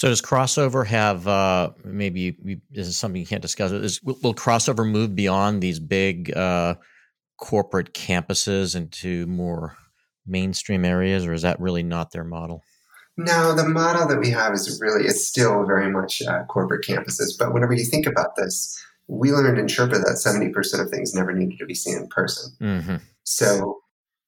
So 0.00 0.08
does 0.08 0.22
crossover 0.22 0.86
have 0.86 1.28
uh, 1.28 1.72
maybe 1.84 2.34
you, 2.42 2.62
this 2.70 2.86
is 2.86 2.96
something 2.96 3.20
you 3.20 3.26
can't 3.26 3.42
discuss? 3.42 3.70
Is, 3.70 4.02
will, 4.02 4.16
will 4.22 4.32
crossover 4.32 4.90
move 4.90 5.14
beyond 5.14 5.60
these 5.60 5.78
big 5.78 6.34
uh, 6.34 6.76
corporate 7.36 7.92
campuses 7.92 8.74
into 8.74 9.26
more 9.26 9.76
mainstream 10.26 10.86
areas, 10.86 11.26
or 11.26 11.34
is 11.34 11.42
that 11.42 11.60
really 11.60 11.82
not 11.82 12.12
their 12.12 12.24
model? 12.24 12.62
No, 13.18 13.54
the 13.54 13.68
model 13.68 14.08
that 14.08 14.18
we 14.18 14.30
have 14.30 14.54
is 14.54 14.80
really 14.80 15.04
it's 15.04 15.26
still 15.26 15.66
very 15.66 15.90
much 15.90 16.22
uh, 16.22 16.44
corporate 16.44 16.82
campuses. 16.82 17.38
But 17.38 17.52
whenever 17.52 17.74
you 17.74 17.84
think 17.84 18.06
about 18.06 18.36
this, 18.36 18.82
we 19.06 19.32
learned 19.32 19.58
in 19.58 19.66
Sherpaa 19.66 20.02
that 20.02 20.16
seventy 20.16 20.48
percent 20.48 20.82
of 20.82 20.88
things 20.88 21.14
never 21.14 21.34
needed 21.34 21.58
to 21.58 21.66
be 21.66 21.74
seen 21.74 21.98
in 21.98 22.08
person. 22.08 22.56
Mm-hmm. 22.58 22.96
So 23.24 23.80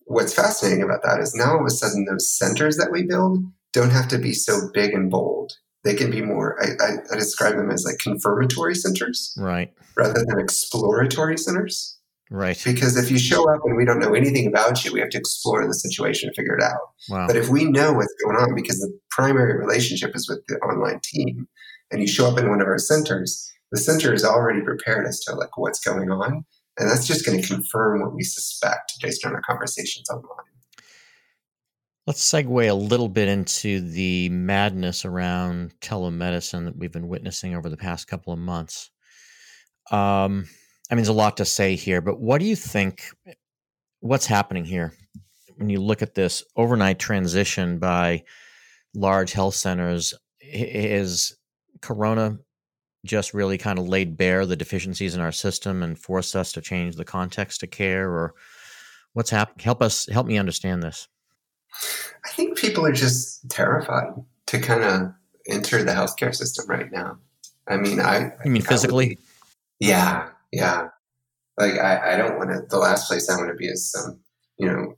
what's 0.04 0.34
fascinating 0.34 0.82
about 0.82 1.02
that 1.04 1.18
is 1.18 1.34
now 1.34 1.52
all 1.52 1.60
of 1.60 1.66
a 1.66 1.70
sudden 1.70 2.04
those 2.04 2.30
centers 2.30 2.76
that 2.76 2.92
we 2.92 3.04
build 3.04 3.38
don't 3.72 3.90
have 3.90 4.08
to 4.08 4.18
be 4.18 4.32
so 4.32 4.68
big 4.72 4.92
and 4.92 5.10
bold. 5.10 5.52
They 5.84 5.94
can 5.94 6.10
be 6.10 6.22
more, 6.22 6.62
I, 6.62 6.84
I, 6.84 6.90
I 7.12 7.16
describe 7.16 7.56
them 7.56 7.70
as 7.70 7.84
like 7.84 7.98
confirmatory 7.98 8.74
centers. 8.74 9.34
Right. 9.36 9.72
Rather 9.96 10.24
than 10.24 10.38
exploratory 10.38 11.36
centers. 11.36 11.98
Right. 12.30 12.60
Because 12.64 12.96
if 12.96 13.10
you 13.10 13.18
show 13.18 13.52
up 13.52 13.60
and 13.64 13.76
we 13.76 13.84
don't 13.84 13.98
know 13.98 14.14
anything 14.14 14.46
about 14.46 14.84
you, 14.84 14.92
we 14.92 15.00
have 15.00 15.10
to 15.10 15.18
explore 15.18 15.66
the 15.66 15.74
situation 15.74 16.28
and 16.28 16.36
figure 16.36 16.56
it 16.56 16.62
out. 16.62 16.80
Wow. 17.10 17.26
But 17.26 17.36
if 17.36 17.48
we 17.48 17.64
know 17.64 17.92
what's 17.92 18.14
going 18.24 18.36
on, 18.36 18.54
because 18.54 18.78
the 18.78 18.96
primary 19.10 19.58
relationship 19.58 20.14
is 20.14 20.28
with 20.28 20.40
the 20.48 20.56
online 20.60 21.00
team, 21.04 21.46
and 21.90 22.00
you 22.00 22.06
show 22.06 22.26
up 22.26 22.38
in 22.38 22.48
one 22.48 22.62
of 22.62 22.66
our 22.66 22.78
centers, 22.78 23.52
the 23.70 23.78
center 23.78 24.14
is 24.14 24.24
already 24.24 24.62
prepared 24.62 25.06
as 25.06 25.20
to 25.20 25.34
like 25.34 25.58
what's 25.58 25.80
going 25.80 26.10
on. 26.10 26.44
And 26.78 26.88
that's 26.88 27.06
just 27.06 27.26
going 27.26 27.42
to 27.42 27.46
confirm 27.46 28.00
what 28.00 28.14
we 28.14 28.22
suspect 28.22 28.94
based 29.02 29.26
on 29.26 29.34
our 29.34 29.42
conversations 29.42 30.08
online. 30.08 30.51
Let's 32.04 32.28
segue 32.28 32.68
a 32.68 32.74
little 32.74 33.08
bit 33.08 33.28
into 33.28 33.78
the 33.80 34.28
madness 34.28 35.04
around 35.04 35.72
telemedicine 35.80 36.64
that 36.64 36.76
we've 36.76 36.90
been 36.90 37.06
witnessing 37.06 37.54
over 37.54 37.68
the 37.68 37.76
past 37.76 38.08
couple 38.08 38.32
of 38.32 38.40
months. 38.40 38.90
Um, 39.92 40.48
I 40.90 40.94
mean, 40.94 40.96
there's 40.96 41.08
a 41.08 41.12
lot 41.12 41.36
to 41.36 41.44
say 41.44 41.76
here, 41.76 42.00
but 42.00 42.18
what 42.18 42.38
do 42.38 42.44
you 42.46 42.56
think? 42.56 43.04
What's 44.00 44.26
happening 44.26 44.64
here 44.64 44.94
when 45.54 45.68
you 45.68 45.80
look 45.80 46.02
at 46.02 46.16
this 46.16 46.42
overnight 46.56 46.98
transition 46.98 47.78
by 47.78 48.24
large 48.94 49.32
health 49.32 49.54
centers? 49.54 50.12
Is 50.40 51.36
Corona 51.82 52.38
just 53.06 53.32
really 53.32 53.58
kind 53.58 53.78
of 53.78 53.86
laid 53.86 54.16
bare 54.16 54.44
the 54.44 54.56
deficiencies 54.56 55.14
in 55.14 55.20
our 55.20 55.30
system 55.30 55.84
and 55.84 55.96
forced 55.96 56.34
us 56.34 56.50
to 56.52 56.60
change 56.60 56.96
the 56.96 57.04
context 57.04 57.62
of 57.62 57.70
care, 57.70 58.10
or 58.10 58.34
what's 59.12 59.30
happening? 59.30 59.62
Help 59.62 59.80
us, 59.82 60.08
help 60.08 60.26
me 60.26 60.36
understand 60.36 60.82
this. 60.82 61.06
I 62.24 62.28
think 62.30 62.58
people 62.58 62.86
are 62.86 62.92
just 62.92 63.48
terrified 63.50 64.12
to 64.46 64.60
kind 64.60 64.84
of 64.84 65.12
enter 65.48 65.82
the 65.82 65.92
healthcare 65.92 66.34
system 66.34 66.66
right 66.68 66.90
now. 66.92 67.18
I 67.68 67.76
mean, 67.76 68.00
I. 68.00 68.32
You 68.44 68.50
mean 68.50 68.62
physically? 68.62 69.08
Would, 69.08 69.18
yeah, 69.80 70.28
yeah. 70.52 70.88
Like 71.58 71.78
I, 71.78 72.14
I 72.14 72.16
don't 72.16 72.38
want 72.38 72.50
to. 72.50 72.62
The 72.68 72.78
last 72.78 73.08
place 73.08 73.28
I 73.28 73.36
want 73.36 73.48
to 73.48 73.54
be 73.54 73.66
is 73.66 73.90
some, 73.90 74.20
you 74.58 74.66
know, 74.66 74.96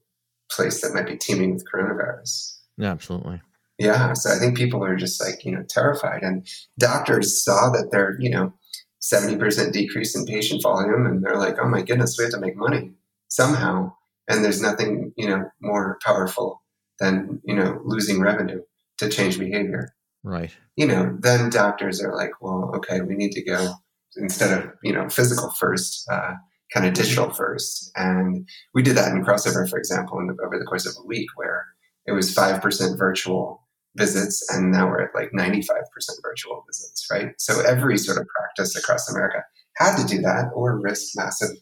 place 0.51 0.81
that 0.81 0.95
might 0.95 1.07
be 1.07 1.17
teeming 1.17 1.55
with 1.55 1.65
coronavirus. 1.71 2.59
Yeah, 2.77 2.91
absolutely. 2.91 3.41
Yeah, 3.79 4.13
so 4.13 4.31
I 4.31 4.39
think 4.39 4.57
people 4.57 4.85
are 4.85 4.97
just 4.97 5.21
like 5.21 5.45
you 5.45 5.53
know 5.53 5.65
terrified, 5.69 6.23
and 6.23 6.47
doctors 6.79 7.45
saw 7.45 7.71
that 7.71 7.89
they're 7.91 8.17
you 8.21 8.31
know 8.31 8.53
seventy 9.01 9.37
percent 9.37 9.73
decrease 9.73 10.17
in 10.17 10.27
patient 10.27 10.63
volume, 10.63 11.07
and 11.07 11.25
they're 11.25 11.39
like, 11.39 11.57
oh 11.61 11.69
my 11.69 11.83
goodness, 11.83 12.17
we 12.17 12.25
have 12.25 12.33
to 12.35 12.41
make 12.41 12.57
money 12.57 12.93
somehow, 13.29 13.93
and 14.29 14.45
there's 14.45 14.63
nothing 14.63 15.13
you 15.17 15.29
know 15.29 15.51
more 15.61 15.99
powerful 16.05 16.63
than 17.01 17.41
you 17.45 17.55
know 17.55 17.81
losing 17.85 18.21
revenue 18.21 18.61
to 18.99 19.09
change 19.09 19.39
behavior. 19.39 19.95
Right. 20.23 20.55
You 20.77 20.87
know, 20.87 21.17
then 21.21 21.51
doctors 21.51 22.03
are 22.03 22.15
like, 22.15 22.31
well, 22.41 22.73
okay, 22.77 23.03
we 23.03 23.15
need 23.15 23.33
to 23.33 23.45
go 23.45 23.75
instead 24.17 24.59
of 24.59 24.71
you 24.83 24.93
know 24.93 25.09
physical 25.09 25.51
first, 25.51 26.09
uh, 26.11 26.35
kind 26.73 26.87
of 26.87 26.95
digital 26.95 27.31
first, 27.31 27.91
and 27.97 28.49
we 28.75 28.83
did 28.83 28.97
that 28.97 29.13
in 29.13 29.25
crossover, 29.25 29.69
for 29.69 29.79
example, 29.79 30.19
the, 30.19 30.43
over 30.45 30.59
the 30.59 30.65
course 30.65 30.87
of 30.87 30.95
a 30.99 31.07
week, 31.07 31.29
where 31.37 31.67
it 32.07 32.13
was 32.13 32.33
five 32.33 32.63
percent 32.63 32.99
virtual 32.99 33.63
visits, 33.97 34.45
and 34.51 34.73
now 34.73 34.87
we're 34.87 35.03
at 35.03 35.15
like 35.15 35.33
ninety 35.33 35.63
five 35.63 35.85
percent 35.93 36.19
virtual 36.23 36.65
visits, 36.67 37.07
right? 37.11 37.33
So 37.39 37.61
every 37.61 37.99
sort 37.99 38.19
of 38.19 38.27
practice 38.29 38.77
across 38.77 39.11
America 39.11 39.45
had 39.77 39.97
to 39.97 40.07
do 40.07 40.23
that 40.23 40.51
or 40.55 40.81
risk 40.81 41.13
massive 41.17 41.57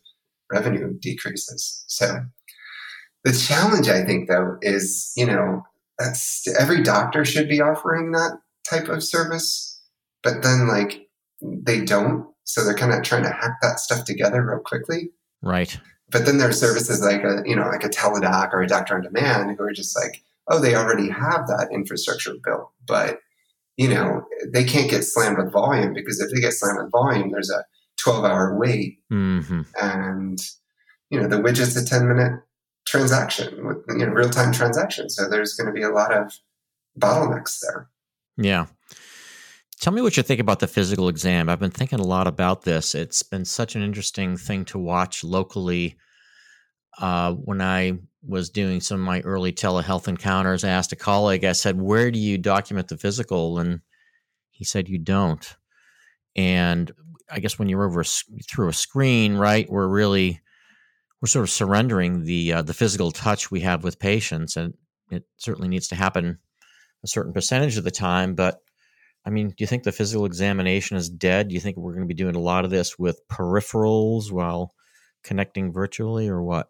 revenue 0.51 0.93
decreases. 1.01 1.85
So 1.89 2.25
the 3.25 3.33
challenge, 3.33 3.89
I 3.89 4.05
think, 4.05 4.29
though, 4.29 4.59
is 4.63 5.13
you 5.17 5.27
know 5.27 5.63
that's 5.99 6.47
every 6.59 6.83
doctor 6.83 7.25
should 7.25 7.49
be 7.49 7.61
offering 7.61 8.13
that 8.13 8.39
type 8.69 8.89
of 8.89 9.03
service, 9.03 9.81
but 10.23 10.43
then 10.43 10.67
like 10.67 11.09
they 11.41 11.81
don't, 11.85 12.27
so 12.45 12.65
they're 12.65 12.75
kind 12.75 12.93
of 12.93 13.03
trying 13.03 13.23
to 13.25 13.31
hack 13.31 13.59
that 13.63 13.79
stuff 13.79 14.05
together 14.05 14.45
real 14.45 14.61
quickly. 14.61 15.11
Right. 15.43 15.79
But 16.11 16.27
then 16.27 16.39
there 16.39 16.49
are 16.49 16.53
services 16.53 17.01
like 17.01 17.23
a 17.23 17.43
you 17.47 17.57
know 17.57 17.69
like 17.69 17.85
a 17.85 17.89
Teladoc 17.89 18.53
or 18.53 18.63
a 18.63 18.69
doctor 18.69 18.97
on 18.97 19.03
demand 19.03 19.57
who 19.57 19.65
are 19.65 19.73
just 19.73 19.97
like, 19.97 20.23
oh, 20.49 20.61
they 20.61 20.75
already 20.75 21.09
have 21.09 21.47
that 21.47 21.69
infrastructure 21.73 22.35
built, 22.45 22.71
but 22.87 23.21
you 23.77 23.89
know 23.89 24.25
they 24.53 24.65
can't 24.65 24.91
get 24.91 25.05
slammed 25.05 25.39
with 25.39 25.53
volume 25.53 25.93
because 25.93 26.21
if 26.21 26.31
they 26.31 26.41
get 26.41 26.53
slammed 26.53 26.83
with 26.83 26.93
volume, 26.93 27.31
there's 27.31 27.51
a 27.51 27.65
12 27.99 28.25
hour 28.25 28.59
wait, 28.59 28.99
mm-hmm. 29.11 29.63
and 29.81 30.39
you 31.09 31.21
know 31.21 31.29
the 31.29 31.41
widget's 31.41 31.77
a 31.77 31.85
10 31.85 32.09
minute 32.09 32.41
transaction 32.87 33.67
with 33.67 33.79
you 33.89 34.07
know 34.07 34.13
real 34.13 34.31
time 34.31 34.53
transaction. 34.53 35.09
So 35.09 35.29
there's 35.29 35.55
going 35.55 35.67
to 35.67 35.73
be 35.73 35.83
a 35.83 35.91
lot 35.91 36.13
of 36.13 36.33
bottlenecks 36.99 37.59
there. 37.61 37.89
Yeah. 38.37 38.67
Tell 39.81 39.93
me 39.93 40.03
what 40.03 40.17
you 40.17 40.23
think 40.23 40.41
about 40.41 40.61
the 40.61 40.69
physical 40.69 41.09
exam. 41.09 41.49
I've 41.49 41.59
been 41.59 41.73
thinking 41.73 41.99
a 41.99 42.07
lot 42.07 42.29
about 42.29 42.63
this. 42.63 42.95
It's 42.95 43.23
been 43.25 43.45
such 43.45 43.75
an 43.75 43.83
interesting 43.83 44.37
thing 44.37 44.65
to 44.67 44.79
watch 44.79 45.25
locally. 45.25 45.97
Uh, 46.99 47.33
when 47.33 47.61
I 47.61 47.99
was 48.23 48.51
doing 48.51 48.81
some 48.81 49.01
of 49.01 49.07
my 49.07 49.21
early 49.23 49.53
telehealth 49.53 50.07
encounters, 50.07 50.63
I 50.63 50.69
asked 50.69 50.93
a 50.93 50.97
colleague, 50.97 51.45
I 51.45 51.53
said, 51.53 51.81
Where 51.81 52.11
do 52.11 52.19
you 52.19 52.39
document 52.39 52.89
the 52.89 52.97
physical? 52.97 53.59
And 53.59 53.81
he 54.51 54.65
said, 54.65 54.89
You 54.89 54.99
don't. 54.99 55.57
And 56.37 56.93
I 57.31 57.41
guess 57.41 57.59
when 57.59 57.69
you're 57.69 57.85
over 57.85 58.05
through 58.05 58.69
a 58.69 58.75
screen, 58.75 59.35
right, 59.35 59.69
we're 59.69 59.89
really 59.89 60.41
we're 61.23 61.29
sort 61.29 61.45
of 61.45 61.51
surrendering 61.51 62.25
the 62.25 62.53
uh, 62.53 62.63
the 62.63 62.75
physical 62.75 63.13
touch 63.13 63.51
we 63.51 63.61
have 63.61 63.85
with 63.85 64.01
patients, 64.01 64.57
and 64.57 64.75
it 65.11 65.23
certainly 65.37 65.69
needs 65.69 65.89
to 65.89 65.95
happen 65.95 66.39
a 67.05 67.09
certain 67.09 67.33
percentage 67.33 67.77
of 67.77 67.85
the 67.85 67.91
time. 67.93 68.35
But 68.35 68.59
I 69.25 69.31
mean, 69.31 69.49
do 69.49 69.55
you 69.59 69.67
think 69.69 69.85
the 69.85 69.93
physical 69.93 70.27
examination 70.27 70.97
is 70.97 71.09
dead? 71.09 71.49
Do 71.49 71.55
you 71.55 71.61
think 71.61 71.77
we're 71.77 71.93
going 71.93 72.07
to 72.07 72.13
be 72.13 72.23
doing 72.23 72.35
a 72.35 72.41
lot 72.41 72.65
of 72.65 72.73
this 72.73 72.99
with 72.99 73.21
peripherals 73.29 74.33
while 74.33 74.75
connecting 75.23 75.73
virtually, 75.73 76.29
or 76.29 76.43
what? 76.43 76.69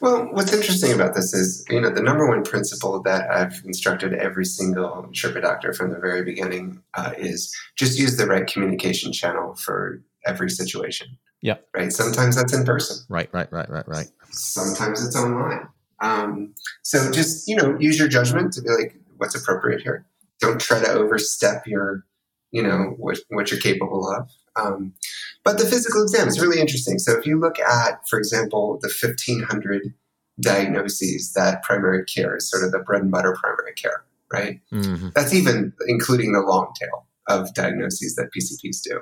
Well, 0.00 0.28
what's 0.32 0.52
interesting 0.52 0.92
about 0.92 1.14
this 1.14 1.32
is, 1.32 1.64
you 1.70 1.80
know, 1.80 1.88
the 1.88 2.02
number 2.02 2.28
one 2.28 2.42
principle 2.42 3.00
that 3.04 3.30
I've 3.30 3.62
instructed 3.64 4.12
every 4.12 4.44
single 4.44 5.08
Sherpaa 5.12 5.40
doctor 5.40 5.72
from 5.72 5.90
the 5.90 5.98
very 5.98 6.22
beginning 6.22 6.82
uh, 6.94 7.12
is 7.16 7.54
just 7.78 7.98
use 7.98 8.18
the 8.18 8.26
right 8.26 8.46
communication 8.46 9.12
channel 9.12 9.54
for 9.54 10.02
every 10.26 10.50
situation. 10.50 11.16
Yeah. 11.42 11.56
Right. 11.74 11.92
Sometimes 11.92 12.36
that's 12.36 12.54
in 12.54 12.64
person. 12.64 13.04
Right, 13.08 13.28
right, 13.32 13.50
right, 13.52 13.68
right, 13.68 13.86
right. 13.86 14.08
Sometimes 14.30 15.06
it's 15.06 15.16
online. 15.16 15.68
Um, 16.00 16.54
so 16.82 17.10
just 17.10 17.48
you 17.48 17.56
know, 17.56 17.76
use 17.78 17.98
your 17.98 18.08
judgment 18.08 18.52
to 18.54 18.62
be 18.62 18.70
like, 18.70 18.96
what's 19.16 19.34
appropriate 19.34 19.82
here. 19.82 20.06
Don't 20.40 20.60
try 20.60 20.80
to 20.80 20.90
overstep 20.90 21.66
your, 21.66 22.04
you 22.50 22.62
know, 22.62 22.94
what 22.98 23.18
what 23.30 23.50
you're 23.50 23.60
capable 23.60 24.08
of. 24.10 24.30
Um, 24.56 24.92
but 25.44 25.58
the 25.58 25.66
physical 25.66 26.02
exam 26.02 26.28
is 26.28 26.40
really 26.40 26.60
interesting. 26.60 26.98
So 26.98 27.16
if 27.18 27.26
you 27.26 27.38
look 27.38 27.58
at, 27.58 28.06
for 28.08 28.18
example, 28.18 28.78
the 28.82 28.88
1500 28.88 29.94
diagnoses 30.40 31.32
that 31.34 31.62
primary 31.62 32.04
care 32.04 32.36
is 32.36 32.50
sort 32.50 32.64
of 32.64 32.72
the 32.72 32.78
bread 32.78 33.02
and 33.02 33.10
butter 33.10 33.36
primary 33.40 33.74
care, 33.74 34.04
right? 34.32 34.60
Mm-hmm. 34.72 35.08
That's 35.14 35.32
even 35.32 35.72
including 35.86 36.32
the 36.32 36.40
long 36.40 36.72
tail 36.78 37.06
of 37.28 37.52
diagnoses 37.54 38.14
that 38.16 38.30
PCPs 38.36 38.82
do 38.82 39.00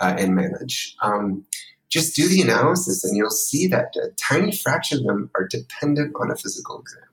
uh, 0.00 0.14
and 0.18 0.34
manage. 0.34 0.96
Um, 1.02 1.44
just 1.88 2.16
do 2.16 2.28
the 2.28 2.42
analysis 2.42 3.04
and 3.04 3.16
you'll 3.16 3.30
see 3.30 3.66
that 3.68 3.94
a 3.96 4.10
tiny 4.16 4.52
fraction 4.52 4.98
of 4.98 5.04
them 5.04 5.30
are 5.34 5.46
dependent 5.46 6.14
on 6.20 6.30
a 6.30 6.36
physical 6.36 6.80
exam 6.80 7.08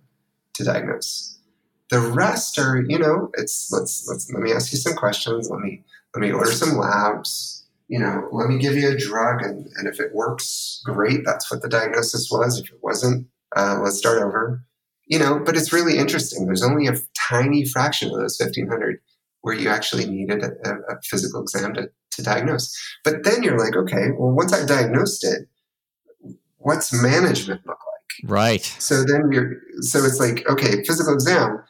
to 0.56 0.64
diagnose. 0.64 1.40
The 1.90 2.00
rest 2.00 2.58
are, 2.58 2.82
you 2.82 2.98
know, 2.98 3.30
it's 3.36 3.72
let's 3.72 4.08
let's 4.10 4.32
let 4.34 4.42
me 4.42 4.52
ask 4.52 4.72
you 4.72 4.80
some 4.80 4.96
questions. 4.96 5.50
Let 5.50 5.60
me 5.60 5.84
let 6.16 6.22
me 6.22 6.32
order 6.32 6.52
some 6.52 6.78
labs. 6.78 7.66
You 7.88 8.00
know, 8.00 8.28
let 8.32 8.50
me 8.50 8.58
give 8.58 8.76
you 8.76 8.90
a 8.90 8.98
drug, 8.98 9.44
and, 9.44 9.68
and 9.78 9.88
if 9.88 10.00
it 10.00 10.16
works, 10.16 10.82
great. 10.86 11.20
That's 11.26 11.52
what 11.52 11.62
the 11.62 11.70
diagnosis 11.70 12.30
was. 12.32 12.60
If 12.60 12.72
it 12.72 12.80
wasn't, 12.82 13.28
uh, 13.56 13.80
let's 13.84 13.98
start 13.98 14.24
over. 14.24 14.64
You 15.06 15.20
know, 15.20 15.40
but 15.46 15.56
it's 15.56 15.74
really 15.74 15.98
interesting. 15.98 16.46
There's 16.46 16.64
only 16.64 16.88
a 16.88 16.96
tiny 17.30 17.66
fraction 17.66 18.10
of 18.10 18.18
those 18.18 18.40
1,500 18.40 19.00
where 19.42 19.54
you 19.54 19.70
actually 19.70 20.06
needed 20.06 20.42
a, 20.44 20.72
a 20.90 21.02
physical 21.04 21.42
exam 21.42 21.74
to, 21.74 21.92
to 22.16 22.24
diagnose. 22.24 22.76
But 23.04 23.24
then 23.24 23.44
you're 23.44 23.58
like, 23.58 23.76
okay, 23.76 24.12
well, 24.18 24.32
once 24.32 24.54
I've 24.54 24.68
diagnosed 24.68 25.24
it, 25.26 25.48
what's 26.58 26.94
management 26.94 27.62
look 27.66 27.78
like? 27.78 28.32
Right. 28.32 28.64
So 28.80 29.04
then 29.04 29.30
you're, 29.32 29.58
so 29.82 30.04
it's 30.06 30.20
like, 30.20 30.48
okay, 30.50 30.84
physical 30.84 31.14
exam, 31.14 31.64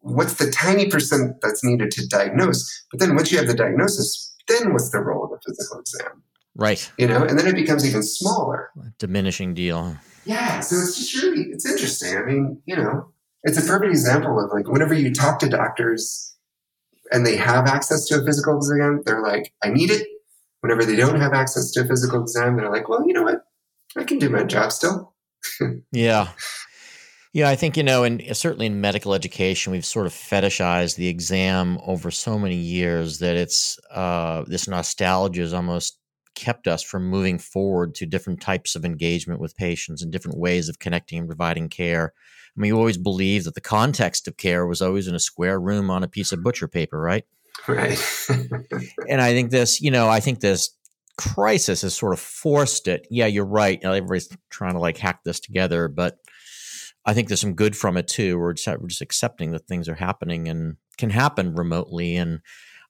what's 0.00 0.34
the 0.34 0.50
tiny 0.50 0.88
percent 0.88 1.36
that's 1.42 1.64
needed 1.64 1.90
to 1.92 2.06
diagnose? 2.08 2.86
But 2.90 3.00
then 3.00 3.14
once 3.14 3.30
you 3.32 3.38
have 3.38 3.46
the 3.46 3.54
diagnosis, 3.54 4.34
then 4.48 4.72
what's 4.72 4.90
the 4.90 5.00
role 5.00 5.24
of 5.24 5.30
the 5.30 5.38
physical 5.46 5.80
exam? 5.80 6.22
Right. 6.56 6.90
You 6.98 7.06
know, 7.06 7.22
and 7.22 7.38
then 7.38 7.46
it 7.46 7.54
becomes 7.54 7.86
even 7.86 8.02
smaller. 8.02 8.70
Diminishing 8.98 9.54
deal. 9.54 9.96
Yeah. 10.24 10.60
So 10.60 10.76
it's 10.76 10.98
just 10.98 11.22
really, 11.22 11.44
it's 11.50 11.64
interesting. 11.64 12.16
I 12.16 12.22
mean, 12.22 12.60
you 12.66 12.76
know, 12.76 13.12
it's 13.44 13.56
a 13.56 13.66
perfect 13.66 13.90
example 13.90 14.44
of 14.44 14.50
like 14.52 14.66
whenever 14.66 14.94
you 14.94 15.14
talk 15.14 15.38
to 15.40 15.48
doctors 15.48 16.34
and 17.12 17.26
they 17.26 17.36
have 17.36 17.66
access 17.66 18.06
to 18.06 18.20
a 18.20 18.24
physical 18.24 18.56
exam, 18.56 19.02
they're 19.04 19.22
like, 19.22 19.52
I 19.62 19.70
need 19.70 19.90
it. 19.90 20.06
Whenever 20.60 20.84
they 20.84 20.96
don't 20.96 21.20
have 21.20 21.32
access 21.32 21.70
to 21.72 21.82
a 21.82 21.86
physical 21.86 22.20
exam, 22.22 22.56
they're 22.56 22.70
like, 22.70 22.88
well, 22.88 23.06
you 23.06 23.12
know 23.12 23.22
what? 23.22 23.42
I 23.96 24.04
can 24.04 24.18
do 24.18 24.28
my 24.28 24.44
job 24.44 24.72
still. 24.72 25.14
yeah. 25.92 26.28
Yeah, 27.32 27.48
I 27.50 27.56
think, 27.56 27.76
you 27.76 27.82
know, 27.82 28.04
and 28.04 28.22
certainly 28.36 28.66
in 28.66 28.80
medical 28.80 29.14
education, 29.14 29.70
we've 29.70 29.84
sort 29.84 30.06
of 30.06 30.12
fetishized 30.12 30.96
the 30.96 31.08
exam 31.08 31.78
over 31.86 32.10
so 32.10 32.38
many 32.38 32.56
years 32.56 33.18
that 33.18 33.36
it's 33.36 33.78
uh, 33.90 34.44
this 34.46 34.66
nostalgia 34.66 35.42
is 35.42 35.52
almost 35.52 35.97
kept 36.38 36.68
us 36.68 36.84
from 36.84 37.10
moving 37.10 37.36
forward 37.36 37.96
to 37.96 38.06
different 38.06 38.40
types 38.40 38.76
of 38.76 38.84
engagement 38.84 39.40
with 39.40 39.56
patients 39.56 40.02
and 40.02 40.12
different 40.12 40.38
ways 40.38 40.68
of 40.68 40.78
connecting 40.78 41.18
and 41.18 41.26
providing 41.26 41.68
care. 41.68 42.12
I 42.56 42.60
mean, 42.60 42.68
you 42.68 42.78
always 42.78 42.96
believed 42.96 43.44
that 43.46 43.56
the 43.56 43.60
context 43.60 44.28
of 44.28 44.36
care 44.36 44.64
was 44.64 44.80
always 44.80 45.08
in 45.08 45.16
a 45.16 45.20
square 45.20 45.60
room 45.60 45.90
on 45.90 46.04
a 46.04 46.08
piece 46.08 46.30
of 46.30 46.44
butcher 46.44 46.68
paper, 46.68 47.00
right? 47.00 47.24
Right. 47.66 48.00
and 49.08 49.20
I 49.20 49.32
think 49.32 49.50
this, 49.50 49.80
you 49.80 49.90
know, 49.90 50.08
I 50.08 50.20
think 50.20 50.38
this 50.38 50.70
crisis 51.16 51.82
has 51.82 51.96
sort 51.96 52.12
of 52.12 52.20
forced 52.20 52.86
it. 52.86 53.08
Yeah, 53.10 53.26
you're 53.26 53.44
right. 53.44 53.80
Everybody's 53.82 54.28
trying 54.48 54.74
to 54.74 54.80
like 54.80 54.96
hack 54.96 55.24
this 55.24 55.40
together, 55.40 55.88
but 55.88 56.18
I 57.04 57.14
think 57.14 57.26
there's 57.26 57.40
some 57.40 57.54
good 57.54 57.76
from 57.76 57.96
it 57.96 58.06
too. 58.06 58.38
We're 58.38 58.52
just, 58.52 58.68
we're 58.80 58.86
just 58.86 59.02
accepting 59.02 59.50
that 59.52 59.66
things 59.66 59.88
are 59.88 59.96
happening 59.96 60.46
and 60.46 60.76
can 60.98 61.10
happen 61.10 61.56
remotely. 61.56 62.16
And 62.16 62.40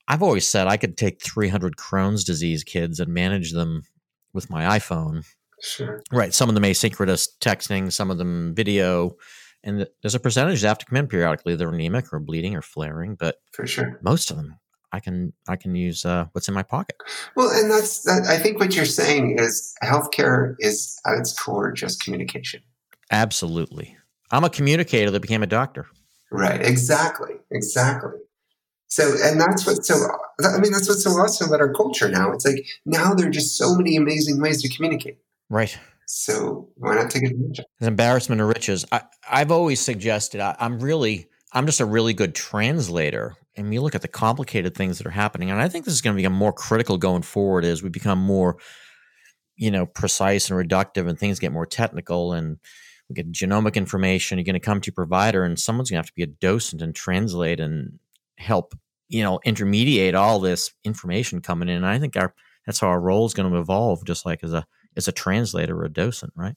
I've 0.09 0.23
always 0.23 0.47
said 0.47 0.67
I 0.67 0.77
could 0.77 0.97
take 0.97 1.23
300 1.23 1.77
Crohn's 1.77 2.25
disease 2.25 2.65
kids 2.65 2.99
and 2.99 3.13
manage 3.13 3.53
them 3.53 3.83
with 4.33 4.51
my 4.51 4.79
iPhone. 4.79 5.25
Sure. 5.61 6.03
Right. 6.11 6.35
Some 6.35 6.49
of 6.49 6.55
them 6.55 6.65
asynchronous 6.65 7.29
texting, 7.41 7.93
some 7.93 8.11
of 8.11 8.19
them 8.19 8.55
video 8.55 9.17
and 9.65 9.87
there's 10.03 10.15
a 10.15 10.21
percentage 10.21 10.63
that 10.63 10.69
have 10.69 10.79
to 10.79 10.87
come 10.87 10.97
in 10.97 11.07
periodically. 11.07 11.57
They're 11.57 11.71
anemic 11.71 12.13
or 12.13 12.19
bleeding 12.21 12.55
or 12.55 12.63
flaring, 12.63 13.17
but 13.17 13.37
for 13.53 13.67
sure, 13.67 13.99
most 14.03 14.31
of 14.31 14.37
them 14.37 14.59
I 14.93 15.01
can 15.01 15.33
I 15.49 15.57
can 15.57 15.75
use 15.75 16.05
uh, 16.05 16.27
what's 16.33 16.49
in 16.49 16.55
my 16.55 16.63
pocket. 16.63 16.97
Well, 17.37 17.51
and 17.51 17.71
that's 17.71 18.03
that, 18.03 18.27
I 18.29 18.39
think 18.39 18.59
what 18.61 18.75
you're 18.75 18.85
saying 18.85 19.39
is 19.39 19.75
healthcare 19.83 20.55
is 20.59 20.99
at 21.07 21.19
its 21.19 21.39
core 21.39 21.73
just 21.73 22.03
communication. 22.03 22.63
Absolutely, 23.11 23.97
I'm 24.31 24.45
a 24.45 24.51
communicator 24.51 25.11
that 25.11 25.21
became 25.21 25.43
a 25.43 25.47
doctor. 25.47 25.87
Right. 26.31 26.61
Exactly. 26.65 27.35
Exactly. 27.51 28.19
So, 28.89 29.15
and 29.23 29.39
that's 29.39 29.67
what's 29.67 29.87
so 29.87 29.97
I 30.43 30.59
mean 30.59 30.73
that's 30.73 30.89
what's 30.89 31.05
so 31.05 31.11
awesome 31.11 31.49
about 31.49 31.61
our 31.61 31.73
culture 31.73 32.09
now. 32.09 32.33
It's 32.33 32.47
like 32.47 32.67
now 32.87 33.15
there 33.15 33.29
are 33.29 33.31
just 33.31 33.57
so 33.57 33.75
many 33.75 33.97
amazing 33.97 34.41
ways 34.41 34.63
to 34.63 34.75
communicate. 34.75 35.19
Right. 35.51 35.79
So 36.07 36.71
why 36.77 36.95
not 36.95 37.11
take 37.11 37.25
advantage? 37.25 37.61
It's 37.61 37.87
embarrassment 37.87 38.41
of 38.41 38.49
riches. 38.49 38.87
I, 38.91 39.03
have 39.25 39.53
always 39.53 39.79
suggested 39.79 40.41
I, 40.41 40.57
I'm 40.59 40.81
really 40.81 41.29
I'm 41.53 41.67
just 41.67 41.81
a 41.81 41.85
really 41.85 42.15
good 42.15 42.35
translator. 42.35 43.37
And 43.57 43.75
you 43.75 43.83
look 43.83 43.95
at 43.95 44.03
the 44.03 44.09
complicated 44.09 44.75
things 44.75 44.99
that 44.99 45.07
are 45.07 45.11
happening, 45.11 45.51
and 45.51 45.61
I 45.61 45.69
think 45.69 45.85
this 45.85 45.95
is 45.95 46.01
going 46.01 46.15
to 46.15 46.23
become 46.23 46.33
more 46.33 46.53
critical 46.53 46.97
going 46.97 47.23
forward 47.23 47.65
as 47.65 47.83
we 47.83 47.89
become 47.89 48.19
more, 48.19 48.57
you 49.57 49.71
know, 49.71 49.85
precise 49.85 50.49
and 50.49 50.59
reductive, 50.59 51.09
and 51.09 51.19
things 51.19 51.41
get 51.41 51.51
more 51.51 51.67
technical, 51.67 52.33
and 52.33 52.59
we 53.09 53.17
get 53.17 53.33
genomic 53.33 53.75
information. 53.75 54.39
You're 54.39 54.45
going 54.45 54.55
to 54.55 54.61
come 54.61 54.81
to 54.81 54.87
your 54.87 54.95
provider, 54.95 55.43
and 55.43 55.59
someone's 55.59 55.91
going 55.91 55.97
to 55.97 56.07
have 56.07 56.11
to 56.11 56.15
be 56.15 56.23
a 56.23 56.27
docent 56.27 56.83
and 56.83 56.95
translate 56.95 57.59
and 57.59 57.99
help, 58.39 58.75
you 59.09 59.23
know, 59.23 59.41
intermediate 59.45 60.15
all 60.15 60.39
this 60.39 60.73
information 60.85 61.41
coming 61.41 61.69
in. 61.69 61.77
And 61.77 61.87
I 61.87 61.99
think 61.99 62.17
our 62.17 62.35
that's 62.67 62.81
how 62.81 62.89
our 62.89 63.01
role 63.01 63.27
is 63.27 63.35
going 63.35 63.51
to 63.51 63.59
evolve, 63.59 64.05
just 64.05 64.27
like 64.27 64.43
as 64.43 64.53
a 64.53 64.67
as 64.97 65.09
a 65.09 65.13
translator 65.13 65.79
or 65.79 65.85
a 65.85 65.93
docent, 65.93 66.33
right? 66.37 66.55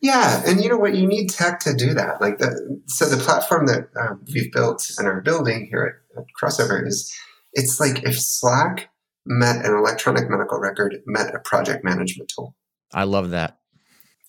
Yeah, 0.00 0.42
and 0.46 0.62
you 0.62 0.68
know 0.68 0.78
what? 0.78 0.94
You 0.94 1.06
need 1.06 1.28
tech 1.28 1.60
to 1.60 1.74
do 1.74 1.94
that. 1.94 2.20
Like 2.20 2.38
the 2.38 2.80
so 2.86 3.08
the 3.08 3.22
platform 3.22 3.66
that 3.66 3.90
um, 4.00 4.24
we've 4.32 4.52
built 4.52 4.90
and 4.98 5.06
are 5.06 5.20
building 5.20 5.66
here 5.70 6.02
at, 6.16 6.20
at 6.20 6.26
Crossover 6.40 6.86
is 6.86 7.14
it's 7.52 7.78
like 7.78 8.02
if 8.04 8.18
Slack 8.18 8.90
met 9.26 9.64
an 9.64 9.74
electronic 9.74 10.28
medical 10.30 10.58
record 10.58 10.96
met 11.06 11.34
a 11.34 11.38
project 11.38 11.84
management 11.84 12.32
tool. 12.34 12.56
I 12.92 13.04
love 13.04 13.30
that. 13.30 13.58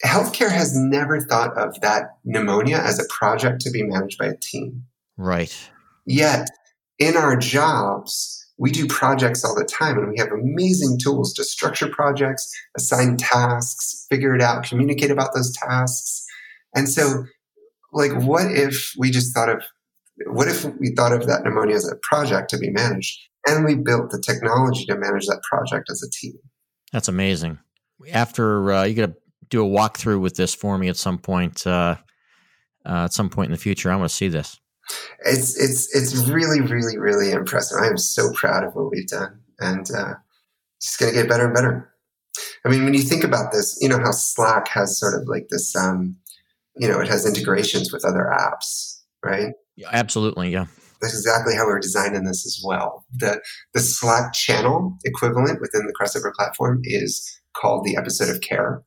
Healthcare 0.05 0.51
has 0.51 0.75
never 0.75 1.21
thought 1.21 1.57
of 1.57 1.79
that 1.81 2.17
pneumonia 2.25 2.77
as 2.77 2.99
a 2.99 3.07
project 3.09 3.61
to 3.61 3.71
be 3.71 3.83
managed 3.83 4.17
by 4.17 4.27
a 4.27 4.37
team. 4.37 4.85
Right. 5.17 5.55
Yet 6.05 6.49
in 7.01 7.17
our 7.17 7.35
jobs, 7.35 8.37
we 8.59 8.69
do 8.69 8.85
projects 8.85 9.43
all 9.43 9.55
the 9.55 9.65
time 9.65 9.97
and 9.97 10.07
we 10.07 10.19
have 10.19 10.31
amazing 10.31 10.99
tools 11.03 11.33
to 11.33 11.43
structure 11.43 11.89
projects, 11.89 12.47
assign 12.77 13.17
tasks, 13.17 14.05
figure 14.07 14.35
it 14.35 14.41
out, 14.41 14.63
communicate 14.63 15.09
about 15.09 15.31
those 15.33 15.51
tasks. 15.51 16.23
And 16.75 16.87
so, 16.87 17.25
like, 17.91 18.11
what 18.21 18.51
if 18.51 18.93
we 18.99 19.09
just 19.09 19.33
thought 19.33 19.49
of, 19.49 19.63
what 20.27 20.47
if 20.47 20.63
we 20.79 20.93
thought 20.95 21.11
of 21.11 21.25
that 21.25 21.43
pneumonia 21.43 21.75
as 21.75 21.89
a 21.89 21.95
project 22.03 22.51
to 22.51 22.59
be 22.59 22.69
managed 22.69 23.19
and 23.47 23.65
we 23.65 23.73
built 23.73 24.11
the 24.11 24.21
technology 24.21 24.85
to 24.85 24.95
manage 24.95 25.25
that 25.25 25.41
project 25.49 25.89
as 25.89 26.03
a 26.03 26.09
team? 26.11 26.37
That's 26.93 27.07
amazing. 27.07 27.57
After 28.13 28.71
uh, 28.71 28.83
you 28.83 28.93
got 28.93 29.07
to 29.07 29.15
do 29.49 29.65
a 29.65 29.67
walkthrough 29.67 30.21
with 30.21 30.35
this 30.35 30.53
for 30.53 30.77
me 30.77 30.87
at 30.87 30.97
some 30.97 31.17
point, 31.17 31.65
uh, 31.65 31.95
uh, 32.85 33.05
at 33.05 33.13
some 33.13 33.31
point 33.31 33.47
in 33.47 33.53
the 33.53 33.57
future, 33.57 33.91
I 33.91 33.95
want 33.95 34.09
to 34.09 34.15
see 34.15 34.27
this 34.27 34.60
it's 35.25 35.57
it's 35.57 35.93
it's 35.95 36.15
really 36.27 36.61
really 36.61 36.97
really 36.97 37.31
impressive. 37.31 37.77
I 37.81 37.87
am 37.87 37.97
so 37.97 38.31
proud 38.33 38.63
of 38.63 38.73
what 38.73 38.91
we've 38.91 39.07
done, 39.07 39.39
and 39.59 39.85
uh, 39.95 40.13
it's 40.77 40.97
going 40.97 41.13
to 41.13 41.19
get 41.19 41.29
better 41.29 41.45
and 41.45 41.53
better. 41.53 41.93
I 42.65 42.69
mean, 42.69 42.83
when 42.83 42.93
you 42.93 43.01
think 43.01 43.23
about 43.23 43.51
this, 43.51 43.77
you 43.81 43.89
know 43.89 43.99
how 43.99 44.11
Slack 44.11 44.67
has 44.69 44.99
sort 44.99 45.19
of 45.19 45.27
like 45.27 45.47
this, 45.49 45.75
um, 45.75 46.15
you 46.77 46.87
know, 46.87 46.99
it 46.99 47.07
has 47.07 47.25
integrations 47.25 47.91
with 47.91 48.05
other 48.05 48.31
apps, 48.33 49.01
right? 49.23 49.53
Yeah, 49.75 49.89
absolutely, 49.91 50.51
yeah. 50.51 50.65
That's 51.01 51.13
exactly 51.13 51.55
how 51.55 51.65
we're 51.65 51.79
designing 51.79 52.25
this 52.25 52.45
as 52.45 52.61
well. 52.63 53.05
The 53.13 53.41
the 53.73 53.79
Slack 53.79 54.33
channel 54.33 54.97
equivalent 55.03 55.59
within 55.59 55.87
the 55.87 55.93
Crossover 55.99 56.33
platform 56.33 56.81
is 56.83 57.39
called 57.55 57.85
the 57.85 57.97
episode 57.97 58.29
of 58.29 58.41
care. 58.41 58.83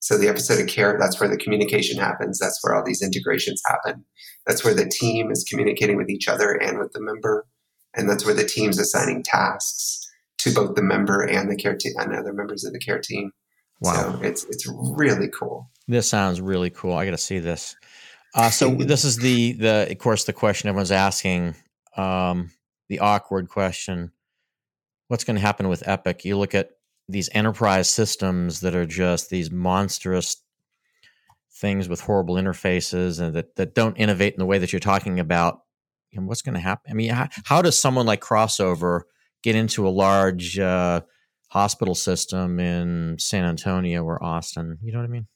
So 0.00 0.18
the 0.18 0.28
episode 0.28 0.60
of 0.60 0.66
care, 0.66 0.96
that's 0.98 1.18
where 1.20 1.28
the 1.28 1.36
communication 1.36 1.98
happens. 1.98 2.38
That's 2.38 2.58
where 2.62 2.74
all 2.74 2.84
these 2.84 3.02
integrations 3.02 3.62
happen. 3.66 4.04
That's 4.46 4.64
where 4.64 4.74
the 4.74 4.88
team 4.88 5.30
is 5.30 5.44
communicating 5.48 5.96
with 5.96 6.10
each 6.10 6.28
other 6.28 6.52
and 6.52 6.78
with 6.78 6.92
the 6.92 7.00
member. 7.00 7.46
And 7.94 8.08
that's 8.08 8.24
where 8.24 8.34
the 8.34 8.44
team's 8.44 8.78
assigning 8.78 9.22
tasks 9.22 10.06
to 10.38 10.52
both 10.52 10.74
the 10.74 10.82
member 10.82 11.22
and 11.22 11.50
the 11.50 11.56
care 11.56 11.74
team 11.74 11.94
and 11.96 12.14
other 12.14 12.32
members 12.32 12.64
of 12.64 12.72
the 12.72 12.78
care 12.78 13.00
team. 13.00 13.32
Wow. 13.80 13.92
So 13.92 14.22
it's 14.22 14.44
it's 14.44 14.66
really 14.68 15.28
cool. 15.28 15.70
This 15.88 16.08
sounds 16.08 16.40
really 16.40 16.70
cool. 16.70 16.94
I 16.94 17.04
got 17.04 17.12
to 17.12 17.18
see 17.18 17.38
this. 17.38 17.76
Uh, 18.34 18.50
so 18.50 18.70
this 18.74 19.04
is 19.04 19.16
the 19.16 19.52
the 19.52 19.88
of 19.90 19.98
course 19.98 20.24
the 20.24 20.32
question 20.32 20.68
everyone's 20.68 20.92
asking, 20.92 21.54
um, 21.96 22.50
the 22.88 23.00
awkward 23.00 23.48
question. 23.48 24.12
What's 25.08 25.24
going 25.24 25.36
to 25.36 25.42
happen 25.42 25.68
with 25.68 25.86
Epic? 25.86 26.24
You 26.24 26.36
look 26.36 26.54
at 26.54 26.70
these 27.08 27.28
enterprise 27.32 27.88
systems 27.88 28.60
that 28.60 28.74
are 28.74 28.86
just 28.86 29.30
these 29.30 29.50
monstrous 29.50 30.42
things 31.52 31.88
with 31.88 32.00
horrible 32.00 32.34
interfaces 32.34 33.20
and 33.20 33.34
that, 33.34 33.56
that 33.56 33.74
don't 33.74 33.96
innovate 33.96 34.34
in 34.34 34.38
the 34.38 34.46
way 34.46 34.58
that 34.58 34.72
you're 34.72 34.80
talking 34.80 35.20
about, 35.20 35.60
know, 36.20 36.26
what's 36.26 36.42
going 36.42 36.54
to 36.54 36.60
happen? 36.60 36.90
I 36.90 36.94
mean, 36.94 37.10
how, 37.10 37.28
how, 37.44 37.62
does 37.62 37.80
someone 37.80 38.06
like 38.06 38.20
Crossover 38.20 39.02
get 39.42 39.54
into 39.54 39.86
a 39.86 39.90
large 39.90 40.58
uh, 40.58 41.02
hospital 41.48 41.94
system 41.94 42.58
in 42.58 43.16
San 43.18 43.44
Antonio 43.44 44.02
or 44.04 44.22
Austin? 44.22 44.78
You 44.82 44.92
know 44.92 44.98
what 44.98 45.04
I 45.04 45.08
mean? 45.08 45.26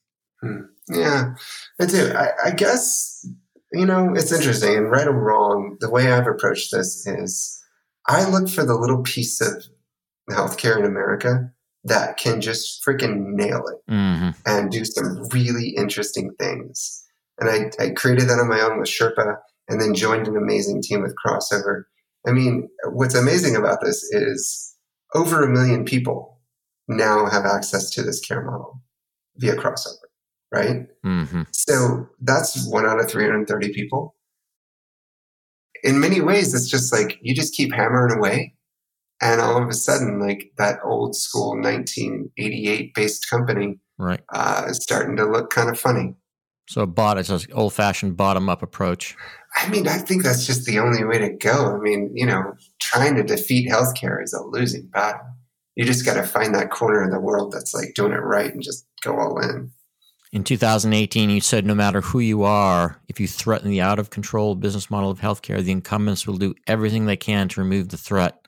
Hmm. 0.40 0.60
Yeah, 0.88 1.34
I 1.80 1.86
do. 1.86 2.12
I, 2.12 2.30
I 2.46 2.50
guess, 2.52 3.26
you 3.72 3.86
know, 3.86 4.14
it's 4.14 4.32
interesting. 4.32 4.76
And 4.76 4.90
right 4.90 5.06
or 5.06 5.12
wrong, 5.12 5.76
the 5.80 5.90
way 5.90 6.10
I've 6.10 6.26
approached 6.26 6.72
this 6.72 7.06
is 7.06 7.62
I 8.06 8.28
look 8.28 8.48
for 8.48 8.64
the 8.64 8.74
little 8.74 9.02
piece 9.02 9.40
of 9.40 9.64
healthcare 10.30 10.78
in 10.78 10.84
America 10.84 11.52
that 11.84 12.16
can 12.16 12.40
just 12.40 12.84
freaking 12.84 13.32
nail 13.34 13.62
it 13.66 13.90
mm-hmm. 13.90 14.30
and 14.46 14.70
do 14.70 14.84
some 14.84 15.26
really 15.32 15.70
interesting 15.70 16.32
things. 16.38 17.04
And 17.38 17.48
I, 17.48 17.84
I 17.84 17.90
created 17.90 18.28
that 18.28 18.38
on 18.38 18.48
my 18.48 18.60
own 18.60 18.78
with 18.78 18.88
Sherpaa 18.88 19.36
and 19.68 19.80
then 19.80 19.94
joined 19.94 20.28
an 20.28 20.36
amazing 20.36 20.82
team 20.82 21.02
with 21.02 21.14
Crossover. 21.24 21.84
I 22.26 22.32
mean, 22.32 22.68
what's 22.92 23.14
amazing 23.14 23.56
about 23.56 23.78
this 23.82 24.02
is 24.12 24.76
over 25.14 25.42
a 25.42 25.48
million 25.48 25.84
people 25.84 26.40
now 26.86 27.26
have 27.26 27.46
access 27.46 27.88
to 27.90 28.02
this 28.02 28.20
care 28.20 28.44
model 28.44 28.82
via 29.36 29.54
Crossover, 29.54 29.94
right? 30.52 30.86
Mm-hmm. 31.04 31.42
So 31.52 32.08
that's 32.20 32.68
one 32.68 32.86
out 32.86 33.00
of 33.00 33.10
330 33.10 33.72
people. 33.72 34.14
In 35.82 35.98
many 35.98 36.20
ways, 36.20 36.52
it's 36.52 36.68
just 36.68 36.92
like 36.92 37.18
you 37.22 37.34
just 37.34 37.54
keep 37.54 37.72
hammering 37.72 38.18
away 38.18 38.54
and 39.20 39.40
all 39.40 39.62
of 39.62 39.68
a 39.68 39.74
sudden 39.74 40.20
like 40.20 40.52
that 40.58 40.78
old 40.84 41.14
school 41.14 41.50
1988 41.60 42.94
based 42.94 43.28
company 43.28 43.78
right. 43.98 44.20
uh, 44.32 44.64
is 44.68 44.82
starting 44.82 45.16
to 45.16 45.24
look 45.24 45.50
kind 45.50 45.68
of 45.68 45.78
funny. 45.78 46.14
So 46.68 46.82
a 46.82 46.86
bot 46.86 47.18
it's 47.18 47.30
an 47.30 47.40
old 47.52 47.74
fashioned 47.74 48.16
bottom 48.16 48.48
up 48.48 48.62
approach. 48.62 49.16
I 49.56 49.68
mean 49.68 49.88
i 49.88 49.98
think 49.98 50.22
that's 50.22 50.46
just 50.46 50.64
the 50.64 50.78
only 50.78 51.04
way 51.04 51.18
to 51.18 51.30
go. 51.30 51.76
I 51.76 51.78
mean 51.78 52.10
you 52.14 52.26
know 52.26 52.54
trying 52.80 53.16
to 53.16 53.22
defeat 53.22 53.70
healthcare 53.70 54.22
is 54.22 54.32
a 54.32 54.42
losing 54.42 54.86
battle. 54.86 55.20
You 55.76 55.84
just 55.84 56.04
got 56.04 56.14
to 56.14 56.24
find 56.24 56.54
that 56.54 56.70
corner 56.70 57.02
of 57.02 57.10
the 57.10 57.20
world 57.20 57.52
that's 57.52 57.74
like 57.74 57.94
doing 57.94 58.12
it 58.12 58.16
right 58.16 58.52
and 58.52 58.62
just 58.62 58.86
go 59.02 59.16
all 59.16 59.38
in. 59.40 59.72
In 60.32 60.44
2018, 60.44 61.28
you 61.30 61.40
said 61.40 61.66
no 61.66 61.74
matter 61.74 62.00
who 62.00 62.20
you 62.20 62.44
are, 62.44 63.00
if 63.08 63.18
you 63.18 63.26
threaten 63.26 63.68
the 63.68 63.80
out 63.80 63.98
of 63.98 64.10
control 64.10 64.54
business 64.54 64.88
model 64.88 65.10
of 65.10 65.20
healthcare, 65.20 65.62
the 65.62 65.72
incumbents 65.72 66.24
will 66.24 66.36
do 66.36 66.54
everything 66.68 67.06
they 67.06 67.16
can 67.16 67.48
to 67.48 67.60
remove 67.60 67.88
the 67.88 67.96
threat. 67.96 68.46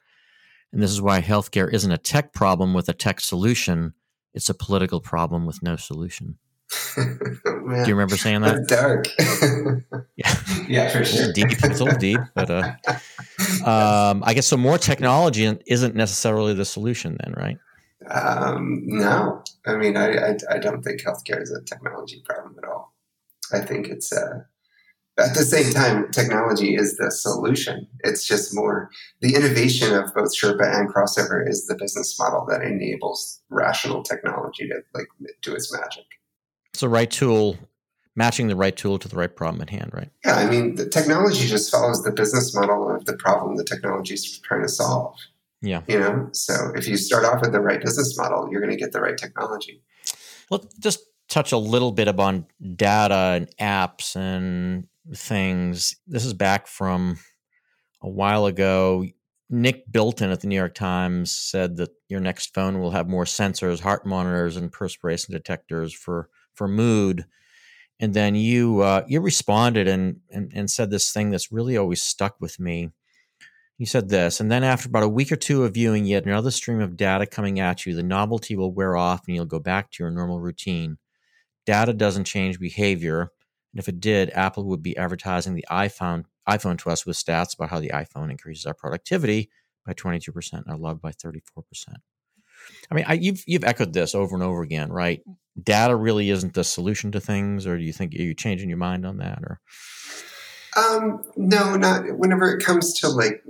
And 0.72 0.82
this 0.82 0.90
is 0.90 1.02
why 1.02 1.20
healthcare 1.20 1.72
isn't 1.72 1.92
a 1.92 1.98
tech 1.98 2.32
problem 2.32 2.72
with 2.72 2.88
a 2.88 2.94
tech 2.94 3.20
solution, 3.20 3.92
it's 4.34 4.48
a 4.48 4.54
political 4.54 5.00
problem 5.00 5.44
with 5.46 5.62
no 5.62 5.76
solution. 5.76 6.38
Do 6.96 7.02
you 7.68 7.94
remember 7.94 8.16
saying 8.16 8.40
that? 8.42 8.66
That's 8.66 8.80
dark. 8.80 9.06
yeah, 10.16 10.34
yeah, 10.68 10.88
for 10.88 11.04
sure. 11.04 11.28
It's 11.28 11.32
deep. 11.32 11.50
It's 11.50 11.80
a 11.80 11.84
little 11.84 11.98
deep, 11.98 12.20
but 12.34 12.50
uh, 12.50 12.72
um, 13.68 14.22
I 14.24 14.32
guess 14.34 14.46
so. 14.46 14.56
More 14.56 14.78
technology 14.78 15.44
isn't 15.66 15.94
necessarily 15.94 16.54
the 16.54 16.64
solution, 16.64 17.18
then, 17.22 17.34
right? 17.36 17.58
Um, 18.10 18.82
no, 18.86 19.42
I 19.66 19.76
mean, 19.76 19.96
I, 19.96 20.30
I, 20.30 20.36
I 20.50 20.58
don't 20.58 20.82
think 20.82 21.02
healthcare 21.02 21.42
is 21.42 21.50
a 21.50 21.62
technology 21.62 22.22
problem 22.24 22.56
at 22.62 22.68
all. 22.68 22.94
I 23.52 23.60
think 23.60 23.88
it's 23.88 24.10
a 24.12 24.46
at 25.18 25.34
the 25.34 25.44
same 25.44 25.72
time, 25.72 26.10
technology 26.10 26.74
is 26.74 26.96
the 26.96 27.10
solution. 27.10 27.86
It's 28.00 28.24
just 28.24 28.54
more 28.54 28.90
the 29.20 29.34
innovation 29.34 29.94
of 29.94 30.12
both 30.14 30.34
Sherpaa 30.34 30.74
and 30.74 30.92
Crossover 30.92 31.46
is 31.46 31.66
the 31.66 31.74
business 31.74 32.18
model 32.18 32.46
that 32.48 32.62
enables 32.62 33.40
rational 33.50 34.02
technology 34.02 34.68
to 34.68 34.82
like 34.94 35.08
do 35.42 35.54
its 35.54 35.72
magic. 35.72 36.04
It's 36.72 36.80
the 36.80 36.88
right 36.88 37.10
tool, 37.10 37.58
matching 38.16 38.48
the 38.48 38.56
right 38.56 38.74
tool 38.74 38.98
to 38.98 39.08
the 39.08 39.16
right 39.16 39.34
problem 39.34 39.60
at 39.60 39.68
hand, 39.68 39.90
right? 39.92 40.08
Yeah, 40.24 40.36
I 40.36 40.48
mean, 40.48 40.76
the 40.76 40.88
technology 40.88 41.46
just 41.46 41.70
follows 41.70 42.02
the 42.02 42.12
business 42.12 42.54
model 42.54 42.90
of 42.94 43.04
the 43.04 43.14
problem 43.14 43.56
the 43.56 43.64
technology 43.64 44.14
is 44.14 44.38
trying 44.38 44.62
to 44.62 44.68
solve. 44.68 45.16
Yeah. 45.60 45.82
You 45.86 46.00
know, 46.00 46.28
so 46.32 46.72
if 46.74 46.88
you 46.88 46.96
start 46.96 47.24
off 47.24 47.42
with 47.42 47.52
the 47.52 47.60
right 47.60 47.80
business 47.80 48.16
model, 48.18 48.48
you're 48.50 48.60
going 48.60 48.72
to 48.72 48.82
get 48.82 48.92
the 48.92 49.00
right 49.00 49.16
technology. 49.16 49.82
Let's 50.50 50.74
just 50.78 51.00
touch 51.28 51.52
a 51.52 51.58
little 51.58 51.92
bit 51.92 52.08
upon 52.08 52.46
data 52.76 53.14
and 53.36 53.56
apps 53.58 54.16
and 54.16 54.88
things. 55.14 55.96
This 56.06 56.24
is 56.24 56.34
back 56.34 56.66
from 56.66 57.18
a 58.02 58.08
while 58.08 58.46
ago. 58.46 59.04
Nick 59.50 59.90
Bilton 59.92 60.30
at 60.30 60.40
the 60.40 60.46
New 60.46 60.56
York 60.56 60.74
Times 60.74 61.36
said 61.36 61.76
that 61.76 61.90
your 62.08 62.20
next 62.20 62.54
phone 62.54 62.80
will 62.80 62.92
have 62.92 63.08
more 63.08 63.24
sensors, 63.24 63.80
heart 63.80 64.06
monitors, 64.06 64.56
and 64.56 64.72
perspiration 64.72 65.32
detectors 65.32 65.92
for 65.92 66.28
for 66.54 66.66
mood. 66.66 67.26
And 68.00 68.14
then 68.14 68.34
you 68.34 68.80
uh, 68.80 69.04
you 69.06 69.20
responded 69.20 69.88
and, 69.88 70.20
and 70.30 70.50
and 70.54 70.70
said 70.70 70.90
this 70.90 71.12
thing 71.12 71.30
that's 71.30 71.52
really 71.52 71.76
always 71.76 72.02
stuck 72.02 72.36
with 72.40 72.58
me. 72.58 72.90
You 73.78 73.86
said 73.86 74.08
this, 74.08 74.40
and 74.40 74.50
then 74.50 74.64
after 74.64 74.88
about 74.88 75.02
a 75.02 75.08
week 75.08 75.32
or 75.32 75.36
two 75.36 75.64
of 75.64 75.74
viewing 75.74 76.06
yet 76.06 76.24
another 76.24 76.50
stream 76.50 76.80
of 76.80 76.96
data 76.96 77.26
coming 77.26 77.58
at 77.60 77.84
you, 77.84 77.94
the 77.94 78.02
novelty 78.02 78.56
will 78.56 78.72
wear 78.72 78.96
off 78.96 79.22
and 79.26 79.34
you'll 79.34 79.44
go 79.44 79.58
back 79.58 79.90
to 79.90 80.02
your 80.02 80.10
normal 80.10 80.40
routine. 80.40 80.98
Data 81.66 81.92
doesn't 81.92 82.24
change 82.24 82.58
behavior, 82.58 83.32
and 83.72 83.80
if 83.80 83.88
it 83.88 84.00
did, 84.00 84.30
Apple 84.30 84.64
would 84.64 84.82
be 84.82 84.96
advertising 84.96 85.54
the 85.54 85.64
iPhone 85.70 86.24
iPhone 86.48 86.76
to 86.78 86.90
us 86.90 87.06
with 87.06 87.16
stats 87.16 87.54
about 87.54 87.70
how 87.70 87.80
the 87.80 87.90
iPhone 87.90 88.30
increases 88.30 88.66
our 88.66 88.74
productivity 88.74 89.48
by 89.86 89.92
22% 89.92 90.52
and 90.52 90.64
our 90.68 90.76
love 90.76 91.00
by 91.00 91.12
34%. 91.12 91.44
I 92.90 92.94
mean, 92.94 93.04
I, 93.08 93.14
you've 93.14 93.42
you've 93.46 93.64
echoed 93.64 93.92
this 93.92 94.14
over 94.14 94.34
and 94.36 94.44
over 94.44 94.62
again, 94.62 94.92
right? 94.92 95.20
Data 95.60 95.96
really 95.96 96.30
isn't 96.30 96.54
the 96.54 96.64
solution 96.64 97.10
to 97.12 97.20
things, 97.20 97.66
or 97.66 97.76
do 97.76 97.82
you 97.82 97.92
think 97.92 98.14
are 98.14 98.22
you 98.22 98.34
changing 98.34 98.68
your 98.68 98.78
mind 98.78 99.04
on 99.04 99.18
that? 99.18 99.40
Or 99.42 99.60
um, 100.76 101.22
no, 101.36 101.76
not 101.76 102.04
whenever 102.16 102.54
it 102.54 102.64
comes 102.64 102.94
to 103.00 103.08
like 103.08 103.42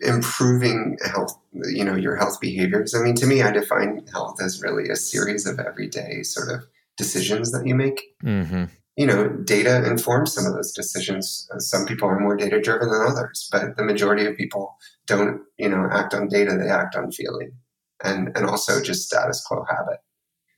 improving 0.00 0.98
health, 1.04 1.38
you 1.52 1.84
know, 1.84 1.94
your 1.94 2.16
health 2.16 2.40
behaviors. 2.40 2.92
I 2.94 3.02
mean, 3.02 3.14
to 3.16 3.26
me, 3.26 3.42
I 3.42 3.52
define 3.52 4.04
health 4.12 4.42
as 4.42 4.60
really 4.62 4.88
a 4.88 4.96
series 4.96 5.46
of 5.46 5.60
everyday 5.60 6.24
sort 6.24 6.50
of 6.50 6.66
decisions 6.96 7.52
that 7.52 7.66
you 7.66 7.76
make. 7.76 8.16
Mm-hmm 8.24 8.64
you 9.00 9.06
know, 9.06 9.30
data 9.30 9.82
informs 9.90 10.34
some 10.34 10.44
of 10.44 10.52
those 10.52 10.72
decisions. 10.72 11.48
Some 11.56 11.86
people 11.86 12.06
are 12.06 12.20
more 12.20 12.36
data 12.36 12.60
driven 12.60 12.90
than 12.90 13.00
others, 13.00 13.48
but 13.50 13.78
the 13.78 13.82
majority 13.82 14.26
of 14.26 14.36
people 14.36 14.76
don't, 15.06 15.40
you 15.56 15.70
know, 15.70 15.88
act 15.90 16.12
on 16.12 16.28
data, 16.28 16.54
they 16.54 16.68
act 16.68 16.94
on 16.94 17.10
feeling 17.10 17.52
and, 18.04 18.28
and 18.36 18.44
also 18.44 18.82
just 18.82 19.06
status 19.06 19.42
quo 19.42 19.64
habit. 19.70 20.00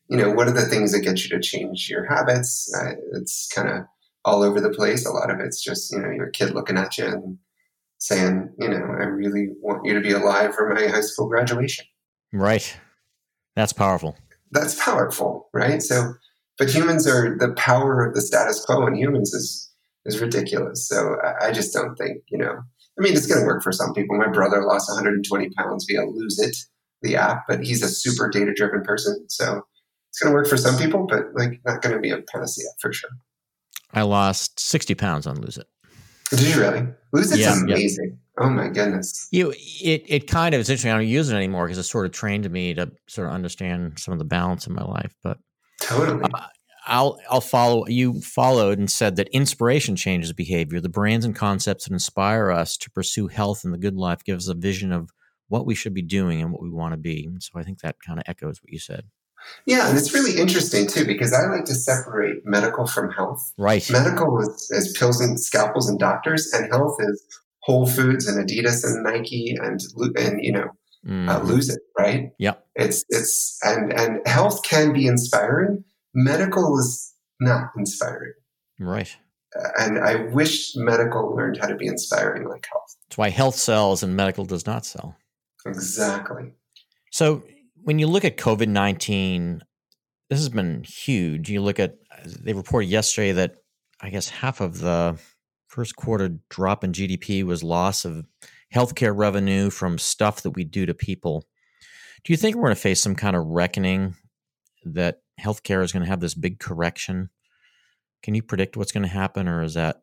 You 0.08 0.16
know, 0.16 0.32
what 0.32 0.48
are 0.48 0.52
the 0.52 0.66
things 0.66 0.90
that 0.90 1.02
get 1.02 1.22
you 1.22 1.30
to 1.30 1.40
change 1.40 1.88
your 1.88 2.04
habits? 2.04 2.68
Uh, 2.76 2.94
it's 3.12 3.46
kind 3.54 3.68
of 3.68 3.84
all 4.24 4.42
over 4.42 4.60
the 4.60 4.70
place. 4.70 5.06
A 5.06 5.12
lot 5.12 5.30
of 5.30 5.38
it's 5.38 5.62
just, 5.62 5.92
you 5.92 6.00
know, 6.00 6.10
your 6.10 6.30
kid 6.30 6.52
looking 6.52 6.76
at 6.76 6.98
you 6.98 7.06
and 7.06 7.38
saying, 7.98 8.52
you 8.58 8.68
know, 8.68 8.74
I 8.74 9.04
really 9.04 9.50
want 9.60 9.86
you 9.86 9.94
to 9.94 10.00
be 10.00 10.10
alive 10.10 10.52
for 10.52 10.74
my 10.74 10.88
high 10.88 11.02
school 11.02 11.28
graduation. 11.28 11.84
Right. 12.32 12.76
That's 13.54 13.72
powerful. 13.72 14.16
That's 14.50 14.84
powerful, 14.84 15.48
right? 15.54 15.80
So, 15.80 16.14
but 16.58 16.70
humans 16.70 17.06
are 17.06 17.36
the 17.38 17.52
power 17.54 18.06
of 18.06 18.14
the 18.14 18.20
status 18.20 18.64
quo 18.64 18.86
in 18.86 18.94
humans 18.94 19.32
is 19.32 19.70
is 20.04 20.20
ridiculous. 20.20 20.88
So 20.88 21.16
I, 21.22 21.48
I 21.48 21.52
just 21.52 21.72
don't 21.72 21.96
think 21.96 22.22
you 22.28 22.38
know. 22.38 22.54
I 22.98 23.02
mean, 23.02 23.14
it's 23.14 23.26
going 23.26 23.40
to 23.40 23.46
work 23.46 23.62
for 23.62 23.72
some 23.72 23.94
people. 23.94 24.18
My 24.18 24.28
brother 24.28 24.62
lost 24.62 24.90
120 24.90 25.48
pounds 25.56 25.86
via 25.88 26.04
Lose 26.04 26.38
It, 26.38 26.54
the 27.00 27.16
app, 27.16 27.44
but 27.48 27.64
he's 27.64 27.82
a 27.82 27.88
super 27.88 28.28
data 28.28 28.52
driven 28.54 28.82
person. 28.82 29.24
So 29.30 29.62
it's 30.10 30.20
going 30.20 30.30
to 30.30 30.34
work 30.34 30.46
for 30.46 30.58
some 30.58 30.76
people, 30.76 31.06
but 31.08 31.24
like 31.34 31.60
not 31.64 31.80
going 31.80 31.94
to 31.94 32.00
be 32.00 32.10
a 32.10 32.18
panacea 32.30 32.68
for 32.80 32.92
sure. 32.92 33.10
I 33.94 34.02
lost 34.02 34.60
60 34.60 34.94
pounds 34.94 35.26
on 35.26 35.40
Lose 35.40 35.56
It. 35.56 35.66
Did 36.30 36.40
you 36.40 36.60
really? 36.60 36.86
Lose 37.12 37.32
It's 37.32 37.40
yeah, 37.40 37.60
amazing. 37.62 38.18
Yeah. 38.38 38.44
Oh 38.44 38.50
my 38.50 38.68
goodness. 38.68 39.28
You 39.30 39.50
it 39.50 40.04
it 40.06 40.26
kind 40.26 40.54
of 40.54 40.60
is 40.60 40.70
interesting. 40.70 40.90
I 40.90 40.94
don't 40.94 41.06
use 41.06 41.30
it 41.30 41.36
anymore 41.36 41.66
because 41.66 41.78
it 41.78 41.82
sort 41.82 42.06
of 42.06 42.12
trained 42.12 42.50
me 42.50 42.72
to 42.74 42.90
sort 43.06 43.28
of 43.28 43.34
understand 43.34 43.98
some 43.98 44.12
of 44.12 44.18
the 44.18 44.24
balance 44.24 44.66
in 44.66 44.74
my 44.74 44.84
life. 44.84 45.14
But 45.22 45.38
Totally. 45.92 46.24
Uh, 46.32 46.46
I'll 46.86 47.20
I'll 47.30 47.40
follow 47.40 47.86
you 47.86 48.20
followed 48.20 48.78
and 48.78 48.90
said 48.90 49.16
that 49.16 49.28
inspiration 49.28 49.94
changes 49.96 50.32
behavior. 50.32 50.80
The 50.80 50.88
brands 50.88 51.24
and 51.24 51.34
concepts 51.34 51.84
that 51.84 51.92
inspire 51.92 52.50
us 52.50 52.76
to 52.78 52.90
pursue 52.90 53.28
health 53.28 53.64
and 53.64 53.72
the 53.72 53.78
good 53.78 53.96
life 53.96 54.24
give 54.24 54.36
us 54.36 54.48
a 54.48 54.54
vision 54.54 54.92
of 54.92 55.10
what 55.48 55.66
we 55.66 55.74
should 55.74 55.94
be 55.94 56.02
doing 56.02 56.40
and 56.40 56.50
what 56.50 56.62
we 56.62 56.70
want 56.70 56.92
to 56.92 56.98
be. 56.98 57.26
And 57.26 57.42
so 57.42 57.52
I 57.56 57.62
think 57.62 57.80
that 57.80 57.96
kind 58.04 58.18
of 58.18 58.24
echoes 58.26 58.60
what 58.62 58.72
you 58.72 58.78
said. 58.78 59.04
Yeah, 59.66 59.88
and 59.88 59.98
it's 59.98 60.14
really 60.14 60.40
interesting 60.40 60.86
too 60.86 61.04
because 61.04 61.32
I 61.32 61.42
like 61.46 61.64
to 61.66 61.74
separate 61.74 62.44
medical 62.44 62.86
from 62.86 63.10
health. 63.10 63.52
Right. 63.58 63.88
Medical 63.90 64.40
is, 64.40 64.68
is 64.70 64.96
pills 64.96 65.20
and 65.20 65.38
scalpels 65.38 65.88
and 65.88 65.98
doctors, 65.98 66.50
and 66.52 66.70
health 66.72 66.96
is 67.00 67.24
Whole 67.62 67.86
Foods 67.86 68.26
and 68.26 68.48
Adidas 68.48 68.84
and 68.84 69.02
Nike 69.02 69.56
and 69.60 69.80
and 70.16 70.44
you 70.44 70.52
know 70.52 70.68
mm. 71.06 71.28
uh, 71.28 71.42
lose 71.42 71.68
it, 71.68 71.80
right? 71.98 72.30
Yeah. 72.38 72.54
It's 72.74 73.04
it's 73.08 73.58
and 73.62 73.92
and 73.92 74.26
health 74.26 74.62
can 74.62 74.92
be 74.92 75.06
inspiring. 75.06 75.84
Medical 76.14 76.78
is 76.78 77.14
not 77.40 77.70
inspiring. 77.76 78.32
Right. 78.78 79.14
Uh, 79.58 79.68
and 79.78 79.98
I 79.98 80.26
wish 80.26 80.72
medical 80.76 81.34
learned 81.34 81.58
how 81.60 81.66
to 81.66 81.76
be 81.76 81.86
inspiring 81.86 82.48
like 82.48 82.66
health. 82.70 82.96
That's 83.08 83.18
why 83.18 83.30
health 83.30 83.56
sells 83.56 84.02
and 84.02 84.16
medical 84.16 84.44
does 84.44 84.66
not 84.66 84.86
sell. 84.86 85.16
Exactly. 85.66 86.52
So 87.10 87.42
when 87.82 87.98
you 87.98 88.06
look 88.06 88.24
at 88.24 88.36
COVID 88.36 88.68
nineteen, 88.68 89.62
this 90.30 90.38
has 90.38 90.48
been 90.48 90.84
huge. 90.84 91.50
You 91.50 91.60
look 91.60 91.78
at 91.78 91.96
they 92.24 92.52
reported 92.52 92.86
yesterday 92.86 93.32
that 93.32 93.56
I 94.00 94.10
guess 94.10 94.28
half 94.28 94.60
of 94.60 94.80
the 94.80 95.18
first 95.68 95.96
quarter 95.96 96.38
drop 96.50 96.84
in 96.84 96.92
GDP 96.92 97.44
was 97.44 97.62
loss 97.62 98.04
of 98.04 98.24
healthcare 98.74 99.16
revenue 99.16 99.70
from 99.70 99.98
stuff 99.98 100.42
that 100.42 100.50
we 100.52 100.64
do 100.64 100.86
to 100.86 100.94
people. 100.94 101.46
Do 102.24 102.32
you 102.32 102.36
think 102.36 102.56
we're 102.56 102.62
going 102.62 102.74
to 102.74 102.80
face 102.80 103.02
some 103.02 103.16
kind 103.16 103.36
of 103.36 103.46
reckoning 103.46 104.16
that 104.84 105.22
healthcare 105.40 105.82
is 105.82 105.92
going 105.92 106.04
to 106.04 106.08
have 106.08 106.20
this 106.20 106.34
big 106.34 106.58
correction? 106.58 107.30
Can 108.22 108.34
you 108.34 108.42
predict 108.42 108.76
what's 108.76 108.92
going 108.92 109.02
to 109.02 109.08
happen, 109.08 109.48
or 109.48 109.62
is 109.62 109.74
that 109.74 110.02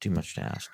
too 0.00 0.10
much 0.10 0.34
to 0.34 0.42
ask? 0.42 0.70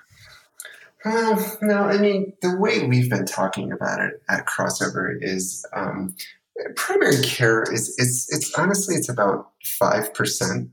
Uh, 1.03 1.41
no, 1.61 1.83
I 1.83 1.97
mean, 1.97 2.33
the 2.41 2.57
way 2.57 2.85
we've 2.85 3.09
been 3.09 3.25
talking 3.25 3.71
about 3.71 4.01
it 4.01 4.21
at 4.29 4.45
Crossover 4.45 5.15
is 5.19 5.65
um, 5.73 6.15
primary 6.75 7.21
care 7.23 7.63
is 7.63 7.95
it's 7.97 8.31
it's 8.31 8.53
honestly 8.55 8.95
it's 8.95 9.09
about 9.09 9.51
five 9.79 10.13
percent 10.13 10.69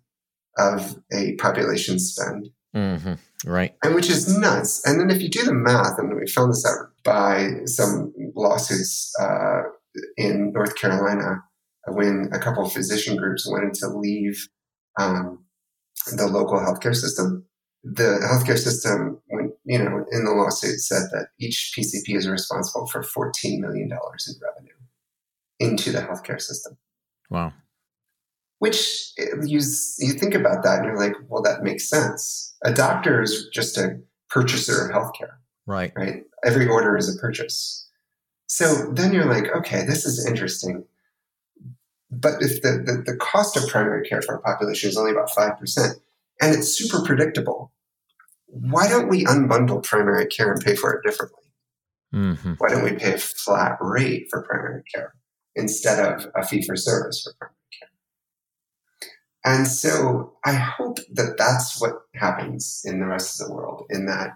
of 0.59 0.99
a 1.13 1.35
population 1.37 1.99
spend. 1.99 2.51
Mm-hmm. 2.75 3.15
Right. 3.47 3.75
And 3.83 3.95
which 3.95 4.11
is 4.11 4.37
nuts. 4.37 4.87
And 4.87 5.01
then 5.01 5.11
if 5.11 5.23
you 5.23 5.29
do 5.29 5.45
the 5.45 5.55
math, 5.55 5.99
and 5.99 6.15
we 6.15 6.27
found 6.27 6.53
this 6.53 6.67
out 6.67 6.91
by 7.05 7.51
some 7.65 8.13
lawsuits 8.35 9.13
uh, 9.21 9.63
in 10.17 10.53
North 10.53 10.77
Carolina 10.77 11.43
when 11.87 12.29
a 12.33 12.39
couple 12.39 12.67
of 12.67 12.73
physician 12.73 13.17
groups 13.17 13.49
wanted 13.49 13.75
to 13.75 13.89
leave 13.89 14.49
um, 14.99 15.45
the 16.13 16.27
local 16.27 16.59
healthcare 16.59 16.95
system. 16.95 17.45
The 17.85 18.19
healthcare 18.29 18.59
system, 18.59 19.21
when 19.29 19.53
you 19.65 19.79
know, 19.79 20.05
in 20.11 20.25
the 20.25 20.33
lawsuit, 20.33 20.81
said 20.81 21.09
that 21.13 21.29
each 21.39 21.73
PCP 21.77 22.17
is 22.17 22.29
responsible 22.29 22.87
for 22.89 23.03
$14 23.03 23.61
million 23.61 23.89
in 23.91 24.35
revenue 24.43 24.73
into 25.61 25.93
the 25.93 26.01
healthcare 26.01 26.41
system. 26.41 26.77
Wow. 27.31 27.53
Which 28.59 29.13
you, 29.17 29.61
you 29.99 30.13
think 30.13 30.35
about 30.35 30.65
that 30.65 30.79
and 30.79 30.87
you're 30.87 30.99
like, 30.99 31.15
well, 31.29 31.43
that 31.43 31.63
makes 31.63 31.89
sense. 31.89 32.57
A 32.65 32.73
doctor 32.73 33.23
is 33.23 33.49
just 33.53 33.79
a 33.79 34.01
purchaser 34.31 34.87
of 34.87 34.91
healthcare. 34.91 35.37
Right. 35.67 35.93
Right. 35.95 36.25
Every 36.45 36.67
order 36.67 36.97
is 36.97 37.15
a 37.15 37.19
purchase. 37.21 37.89
So 38.47 38.91
then 38.93 39.13
you're 39.13 39.27
like, 39.27 39.55
okay, 39.55 39.85
this 39.85 40.05
is 40.07 40.27
interesting. 40.27 40.85
But 42.11 42.41
if 42.41 42.63
the, 42.63 42.83
the, 42.85 43.13
the 43.13 43.17
cost 43.19 43.57
of 43.57 43.69
primary 43.69 44.09
care 44.09 44.23
for 44.23 44.37
our 44.37 44.43
population 44.43 44.89
is 44.89 44.97
only 44.97 45.13
about 45.13 45.29
5%, 45.31 45.95
and 46.41 46.55
it's 46.55 46.69
super 46.69 47.05
predictable, 47.05 47.73
why 48.47 48.89
don't 48.89 49.09
we 49.09 49.25
unbundle 49.25 49.85
primary 49.85 50.27
care 50.27 50.51
and 50.51 50.65
pay 50.65 50.75
for 50.75 50.95
it 50.95 51.03
differently? 51.07 51.43
Mm-hmm. 52.15 52.55
Why 52.59 52.71
don't 52.71 52.85
we 52.85 52.93
pay 52.93 53.15
a 53.15 53.19
flat 53.19 53.77
rate 53.81 54.29
for 54.31 54.43
primary 54.43 54.83
care 54.95 55.15
instead 55.55 55.99
of 55.99 56.27
a 56.35 56.47
fee 56.47 56.65
for 56.67 56.77
service 56.77 57.23
for 57.23 57.35
primary 57.39 57.51
care? 57.51 57.58
And 59.45 59.67
so 59.67 60.35
I 60.45 60.53
hope 60.53 60.99
that 61.13 61.37
that's 61.39 61.81
what 61.81 61.95
happens 62.15 62.83
in 62.85 63.01
the 63.01 63.07
rest 63.07 63.41
of 63.41 63.49
the 63.49 63.55
world, 63.55 63.87
in 63.91 64.07
that 64.07 64.31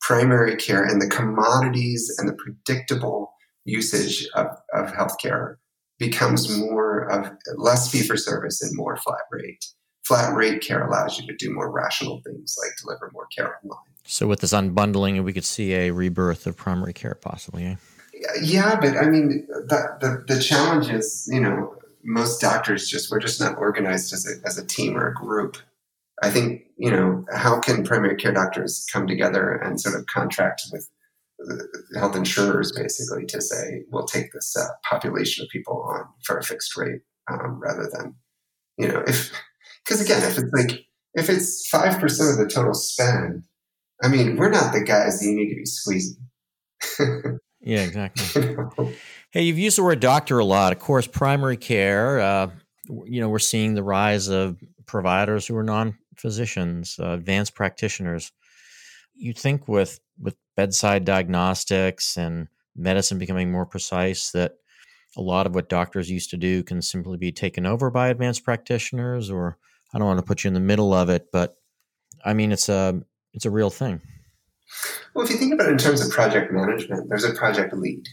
primary 0.00 0.56
care 0.56 0.84
and 0.84 1.00
the 1.00 1.08
commodities 1.08 2.14
and 2.18 2.28
the 2.28 2.34
predictable 2.34 3.32
usage 3.64 4.28
of, 4.34 4.46
of 4.72 4.92
healthcare 4.92 5.56
becomes 5.98 6.58
more 6.58 7.10
of 7.10 7.30
less 7.56 7.90
fee 7.90 8.02
for 8.02 8.16
service 8.16 8.62
and 8.62 8.76
more 8.76 8.96
flat 8.96 9.22
rate. 9.30 9.64
Flat 10.04 10.34
rate 10.34 10.60
care 10.60 10.86
allows 10.86 11.18
you 11.18 11.26
to 11.26 11.34
do 11.36 11.52
more 11.52 11.70
rational 11.70 12.20
things 12.26 12.56
like 12.62 12.72
deliver 12.82 13.10
more 13.14 13.26
care 13.34 13.56
online. 13.62 13.78
So, 14.06 14.26
with 14.26 14.40
this 14.40 14.52
unbundling, 14.52 15.24
we 15.24 15.32
could 15.32 15.46
see 15.46 15.72
a 15.72 15.90
rebirth 15.90 16.46
of 16.46 16.58
primary 16.58 16.92
care, 16.92 17.14
possibly. 17.14 17.64
Eh? 17.64 17.76
Yeah, 18.42 18.78
but 18.78 18.98
I 18.98 19.08
mean, 19.08 19.46
the, 19.48 19.96
the, 20.00 20.34
the 20.34 20.42
challenge 20.42 20.90
is, 20.90 21.26
you 21.32 21.40
know, 21.40 21.74
most 22.04 22.40
doctors 22.40 22.88
just 22.88 23.10
we're 23.10 23.18
just 23.18 23.40
not 23.40 23.58
organized 23.58 24.12
as 24.12 24.26
a, 24.26 24.46
as 24.46 24.58
a 24.58 24.66
team 24.66 24.96
or 24.96 25.08
a 25.08 25.14
group. 25.14 25.56
I 26.22 26.30
think, 26.30 26.62
you 26.76 26.90
know, 26.90 27.24
how 27.34 27.58
can 27.58 27.84
primary 27.84 28.16
care 28.16 28.32
doctors 28.32 28.86
come 28.92 29.06
together 29.06 29.52
and 29.52 29.80
sort 29.80 29.98
of 29.98 30.06
contract 30.06 30.62
with 30.72 30.88
health 31.96 32.16
insurers 32.16 32.72
basically 32.72 33.26
to 33.26 33.40
say 33.40 33.82
we'll 33.90 34.06
take 34.06 34.32
this 34.32 34.56
uh, 34.56 34.66
population 34.88 35.44
of 35.44 35.50
people 35.50 35.82
on 35.82 36.06
for 36.24 36.38
a 36.38 36.42
fixed 36.42 36.76
rate 36.76 37.00
um, 37.30 37.60
rather 37.60 37.88
than 37.92 38.14
you 38.78 38.88
know 38.88 39.02
if 39.06 39.32
because 39.84 40.00
again 40.00 40.22
if 40.22 40.38
it's 40.38 40.52
like 40.52 40.86
if 41.14 41.28
it's 41.28 41.66
five 41.68 41.98
percent 42.00 42.30
of 42.30 42.38
the 42.38 42.52
total 42.52 42.74
spend 42.74 43.44
i 44.02 44.08
mean 44.08 44.36
we're 44.36 44.50
not 44.50 44.72
the 44.72 44.82
guys 44.82 45.20
that 45.20 45.26
you 45.26 45.36
need 45.36 45.50
to 45.50 45.56
be 45.56 45.66
squeezing 45.66 46.16
yeah 47.60 47.82
exactly 47.82 48.42
you 48.42 48.56
know? 48.56 48.92
Hey 49.34 49.42
you've 49.42 49.58
used 49.58 49.76
the 49.76 49.82
word 49.82 49.98
doctor 49.98 50.38
a 50.38 50.44
lot 50.44 50.72
of 50.72 50.78
course 50.78 51.08
primary 51.08 51.56
care 51.56 52.20
uh, 52.20 52.48
you 53.04 53.20
know 53.20 53.28
we're 53.28 53.40
seeing 53.40 53.74
the 53.74 53.82
rise 53.82 54.28
of 54.28 54.56
providers 54.86 55.44
who 55.44 55.56
are 55.56 55.64
non-physicians 55.64 56.96
uh, 57.00 57.10
advanced 57.10 57.52
practitioners 57.52 58.30
you 59.14 59.32
think 59.32 59.66
with 59.66 59.98
with 60.20 60.36
bedside 60.56 61.04
diagnostics 61.04 62.16
and 62.16 62.46
medicine 62.76 63.18
becoming 63.18 63.50
more 63.50 63.66
precise 63.66 64.30
that 64.30 64.52
a 65.16 65.20
lot 65.20 65.46
of 65.46 65.54
what 65.54 65.68
doctors 65.68 66.08
used 66.08 66.30
to 66.30 66.36
do 66.36 66.62
can 66.62 66.80
simply 66.80 67.16
be 67.16 67.32
taken 67.32 67.66
over 67.66 67.90
by 67.90 68.08
advanced 68.08 68.44
practitioners 68.44 69.30
or 69.30 69.58
I 69.92 69.98
don't 69.98 70.06
want 70.06 70.18
to 70.20 70.24
put 70.24 70.44
you 70.44 70.48
in 70.48 70.54
the 70.54 70.60
middle 70.60 70.94
of 70.94 71.08
it 71.08 71.26
but 71.32 71.56
I 72.24 72.34
mean 72.34 72.52
it's 72.52 72.68
a 72.68 73.02
it's 73.32 73.46
a 73.46 73.50
real 73.50 73.70
thing. 73.70 74.00
Well, 75.12 75.24
if 75.24 75.30
you 75.30 75.36
think 75.36 75.52
about 75.52 75.68
it 75.68 75.72
in 75.72 75.78
terms 75.78 76.04
of 76.04 76.12
project 76.12 76.52
management, 76.52 77.08
there's 77.08 77.24
a 77.24 77.34
project 77.34 77.74
lead. 77.74 78.08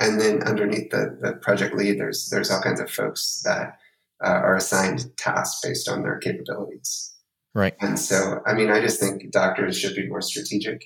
And 0.00 0.20
then 0.20 0.42
underneath 0.44 0.90
the, 0.90 1.18
the 1.20 1.32
project 1.34 1.74
lead, 1.74 1.98
there's 1.98 2.28
there's 2.30 2.50
all 2.50 2.62
kinds 2.62 2.80
of 2.80 2.90
folks 2.90 3.42
that 3.44 3.78
uh, 4.24 4.28
are 4.28 4.56
assigned 4.56 5.16
tasks 5.16 5.60
based 5.62 5.88
on 5.88 6.02
their 6.02 6.18
capabilities. 6.18 7.14
Right. 7.54 7.74
And 7.80 7.98
so, 7.98 8.40
I 8.46 8.54
mean, 8.54 8.70
I 8.70 8.80
just 8.80 9.00
think 9.00 9.30
doctors 9.32 9.76
should 9.76 9.96
be 9.96 10.08
more 10.08 10.20
strategic 10.20 10.84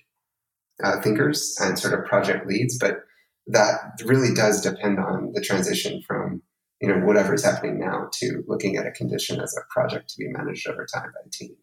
uh, 0.83 1.01
thinkers 1.01 1.57
and 1.61 1.79
sort 1.79 1.99
of 1.99 2.07
project 2.07 2.47
leads, 2.47 2.79
but 2.79 3.01
that 3.49 4.01
really 4.05 4.33
does 4.35 4.61
depend 4.61 4.99
on 4.99 5.33
the 5.35 5.41
transition 5.41 6.03
from 6.07 6.43
you 6.81 6.89
know 6.89 7.05
whatever 7.07 7.35
is 7.35 7.45
happening 7.45 7.79
now 7.79 8.09
to 8.13 8.43
looking 8.47 8.77
at 8.77 8.87
a 8.87 8.91
condition 8.93 9.41
as 9.41 9.57
a 9.57 9.63
project 9.73 10.11
to 10.11 10.19
be 10.19 10.29
managed 10.29 10.69
over 10.69 10.87
time 10.93 11.11
by 11.15 11.21
a 11.27 11.31
team. 11.31 11.55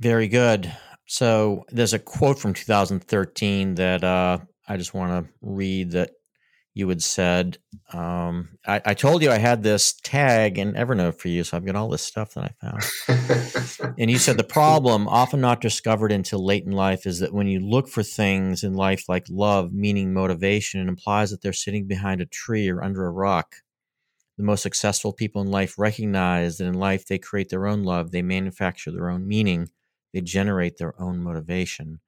Very 0.00 0.28
good. 0.28 0.72
So 1.06 1.64
there's 1.70 1.94
a 1.94 1.98
quote 1.98 2.38
from 2.38 2.54
2013 2.54 3.74
that 3.76 4.04
uh, 4.04 4.38
I 4.68 4.76
just 4.76 4.94
want 4.94 5.26
to 5.26 5.32
read 5.40 5.92
that 5.92 6.10
you 6.78 6.88
had 6.88 7.02
said. 7.02 7.58
Um, 7.92 8.50
I, 8.64 8.80
I, 8.84 8.94
told 8.94 9.20
you 9.20 9.32
I 9.32 9.38
had 9.38 9.64
this 9.64 9.94
tag 9.94 10.58
in 10.58 10.74
Evernote 10.74 11.18
for 11.18 11.26
you, 11.26 11.42
so 11.42 11.56
I've 11.56 11.66
got 11.66 11.74
all 11.74 11.88
this 11.88 12.04
stuff 12.04 12.34
that 12.34 12.44
I 12.44 12.54
found. 13.08 13.94
and 13.98 14.08
you 14.08 14.16
said 14.16 14.36
the 14.36 14.44
problem, 14.44 15.08
often 15.08 15.40
not 15.40 15.60
discovered 15.60 16.12
until 16.12 16.44
late 16.44 16.64
in 16.64 16.70
life, 16.70 17.04
is 17.04 17.18
that 17.18 17.34
when 17.34 17.48
you 17.48 17.58
look 17.58 17.88
for 17.88 18.04
things 18.04 18.62
in 18.62 18.74
life 18.74 19.08
like 19.08 19.26
love, 19.28 19.72
meaning, 19.72 20.14
motivation, 20.14 20.80
it 20.80 20.86
implies 20.86 21.32
that 21.32 21.42
they're 21.42 21.52
sitting 21.52 21.88
behind 21.88 22.20
a 22.20 22.26
tree 22.26 22.68
or 22.68 22.84
under 22.84 23.06
a 23.06 23.10
rock. 23.10 23.56
The 24.36 24.44
most 24.44 24.62
successful 24.62 25.12
people 25.12 25.42
in 25.42 25.50
life 25.50 25.80
recognize 25.80 26.58
that 26.58 26.66
in 26.66 26.74
life 26.74 27.06
they 27.06 27.18
create 27.18 27.48
their 27.48 27.66
own 27.66 27.82
love, 27.82 28.12
they 28.12 28.22
manufacture 28.22 28.92
their 28.92 29.10
own 29.10 29.26
meaning, 29.26 29.68
they 30.14 30.20
generate 30.20 30.76
their 30.78 30.94
own 31.02 31.18
motivation. 31.18 31.98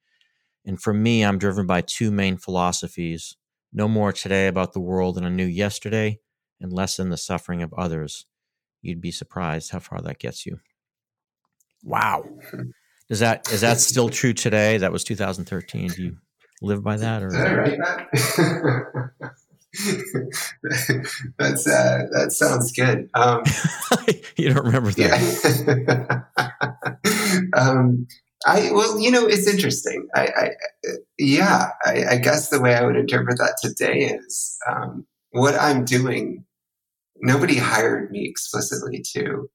And 0.64 0.80
for 0.80 0.94
me, 0.94 1.24
I'm 1.24 1.38
driven 1.38 1.66
by 1.66 1.80
two 1.80 2.12
main 2.12 2.36
philosophies 2.36 3.36
know 3.72 3.88
more 3.88 4.12
today 4.12 4.46
about 4.46 4.72
the 4.72 4.80
world 4.80 5.16
than 5.16 5.24
I 5.24 5.28
knew 5.28 5.46
yesterday, 5.46 6.20
and 6.60 6.72
lessen 6.72 7.10
the 7.10 7.16
suffering 7.16 7.62
of 7.62 7.72
others. 7.74 8.26
You'd 8.82 9.00
be 9.00 9.10
surprised 9.10 9.70
how 9.70 9.78
far 9.80 10.00
that 10.00 10.18
gets 10.18 10.46
you. 10.46 10.60
Wow. 11.82 12.24
Is 13.08 13.20
that 13.20 13.50
is 13.52 13.60
that 13.62 13.78
still 13.80 14.08
true 14.10 14.32
today? 14.32 14.78
That 14.78 14.92
was 14.92 15.04
2013. 15.04 15.88
Do 15.88 16.02
you 16.02 16.16
live 16.62 16.82
by 16.82 16.96
that, 16.96 17.22
or 17.22 17.28
is 17.28 17.34
that 17.34 17.56
right? 17.56 17.78
That's 21.38 21.66
uh, 21.66 22.06
that 22.10 22.32
sounds 22.32 22.72
good. 22.72 23.08
Um, 23.14 23.42
you 24.36 24.52
don't 24.52 24.64
remember 24.64 24.90
that? 24.92 26.24
Yeah. 26.34 27.50
um, 27.54 28.08
I 28.46 28.70
well, 28.72 28.98
you 28.98 29.10
know, 29.10 29.26
it's 29.26 29.46
interesting. 29.46 30.08
I, 30.14 30.26
I 30.26 30.50
yeah, 31.18 31.68
I, 31.84 32.04
I, 32.12 32.16
guess 32.16 32.48
the 32.48 32.60
way 32.60 32.74
I 32.74 32.84
would 32.84 32.96
interpret 32.96 33.36
that 33.38 33.58
today 33.62 34.04
is 34.04 34.56
um, 34.68 35.06
what 35.30 35.54
I'm 35.54 35.84
doing. 35.84 36.44
Nobody 37.22 37.56
hired 37.56 38.10
me 38.10 38.26
explicitly 38.26 39.04
to 39.14 39.50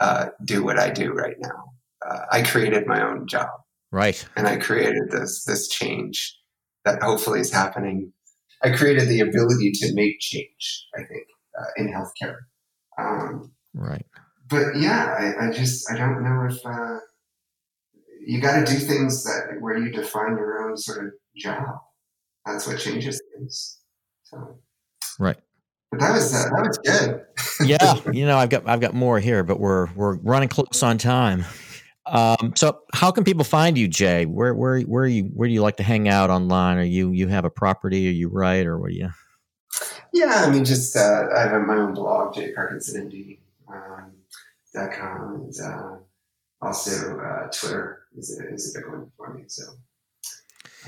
uh, 0.00 0.28
do 0.42 0.64
what 0.64 0.78
I 0.78 0.88
do 0.88 1.12
right 1.12 1.36
now. 1.38 1.72
Uh, 2.06 2.20
I 2.30 2.42
created 2.42 2.86
my 2.86 3.02
own 3.02 3.26
job, 3.28 3.50
right? 3.92 4.26
And 4.36 4.48
I 4.48 4.56
created 4.56 5.10
this 5.10 5.44
this 5.44 5.68
change 5.68 6.38
that 6.86 7.02
hopefully 7.02 7.40
is 7.40 7.52
happening. 7.52 8.12
I 8.62 8.70
created 8.70 9.08
the 9.08 9.20
ability 9.20 9.72
to 9.72 9.94
make 9.94 10.18
change. 10.20 10.86
I 10.94 11.00
think 11.00 11.26
uh, 11.58 11.66
in 11.76 11.92
healthcare, 11.92 12.36
um, 12.98 13.52
right? 13.74 14.06
But 14.48 14.76
yeah, 14.76 15.14
I, 15.18 15.48
I 15.48 15.52
just 15.52 15.90
I 15.92 15.96
don't 15.98 16.24
know 16.24 16.46
if 16.50 16.64
uh, 16.64 17.00
you 18.26 18.40
got 18.40 18.64
to 18.64 18.72
do 18.72 18.78
things 18.78 19.24
that 19.24 19.56
where 19.60 19.76
you 19.78 19.90
define 19.90 20.36
your 20.36 20.68
own 20.68 20.76
sort 20.76 21.06
of 21.06 21.12
job. 21.36 21.64
That's 22.46 22.66
what 22.66 22.78
changes 22.78 23.20
things. 23.34 23.78
So, 24.24 24.58
right. 25.18 25.36
But 25.90 26.00
that 26.00 26.12
was 26.12 26.34
uh, 26.34 26.50
that 26.54 26.66
was 26.66 26.78
good. 26.78 27.24
yeah, 27.66 28.12
you 28.12 28.26
know, 28.26 28.36
I've 28.36 28.50
got 28.50 28.68
I've 28.68 28.80
got 28.80 28.94
more 28.94 29.20
here, 29.20 29.44
but 29.44 29.60
we're 29.60 29.92
we're 29.94 30.16
running 30.16 30.48
close 30.48 30.82
on 30.82 30.98
time. 30.98 31.44
Um, 32.06 32.52
so 32.54 32.80
how 32.92 33.10
can 33.10 33.24
people 33.24 33.44
find 33.44 33.78
you, 33.78 33.88
Jay? 33.88 34.26
Where 34.26 34.54
where 34.54 34.80
where 34.80 35.06
you 35.06 35.24
where 35.34 35.48
do 35.48 35.54
you 35.54 35.62
like 35.62 35.76
to 35.76 35.82
hang 35.82 36.08
out 36.08 36.30
online? 36.30 36.78
Are 36.78 36.82
you 36.82 37.12
you 37.12 37.28
have 37.28 37.44
a 37.44 37.50
property? 37.50 38.08
Are 38.08 38.12
you 38.12 38.28
write 38.28 38.66
or 38.66 38.78
what 38.78 38.90
do 38.90 38.96
you? 38.96 39.10
Yeah, 40.12 40.44
I 40.46 40.50
mean, 40.50 40.64
just 40.64 40.96
uh, 40.96 41.28
I 41.34 41.40
have 41.42 41.62
my 41.62 41.76
own 41.76 41.94
blog, 41.94 42.34
jparkinsonmd.com, 42.34 44.10
um, 44.80 45.34
and 45.34 45.60
uh, 45.60 45.96
also 46.60 47.18
uh, 47.18 47.48
Twitter 47.50 48.03
is 48.16 48.40
a, 48.40 48.54
is 48.54 48.74
a 48.74 48.80
big 48.80 48.88
one 48.88 49.10
for 49.16 49.34
me. 49.34 49.44
So. 49.46 49.64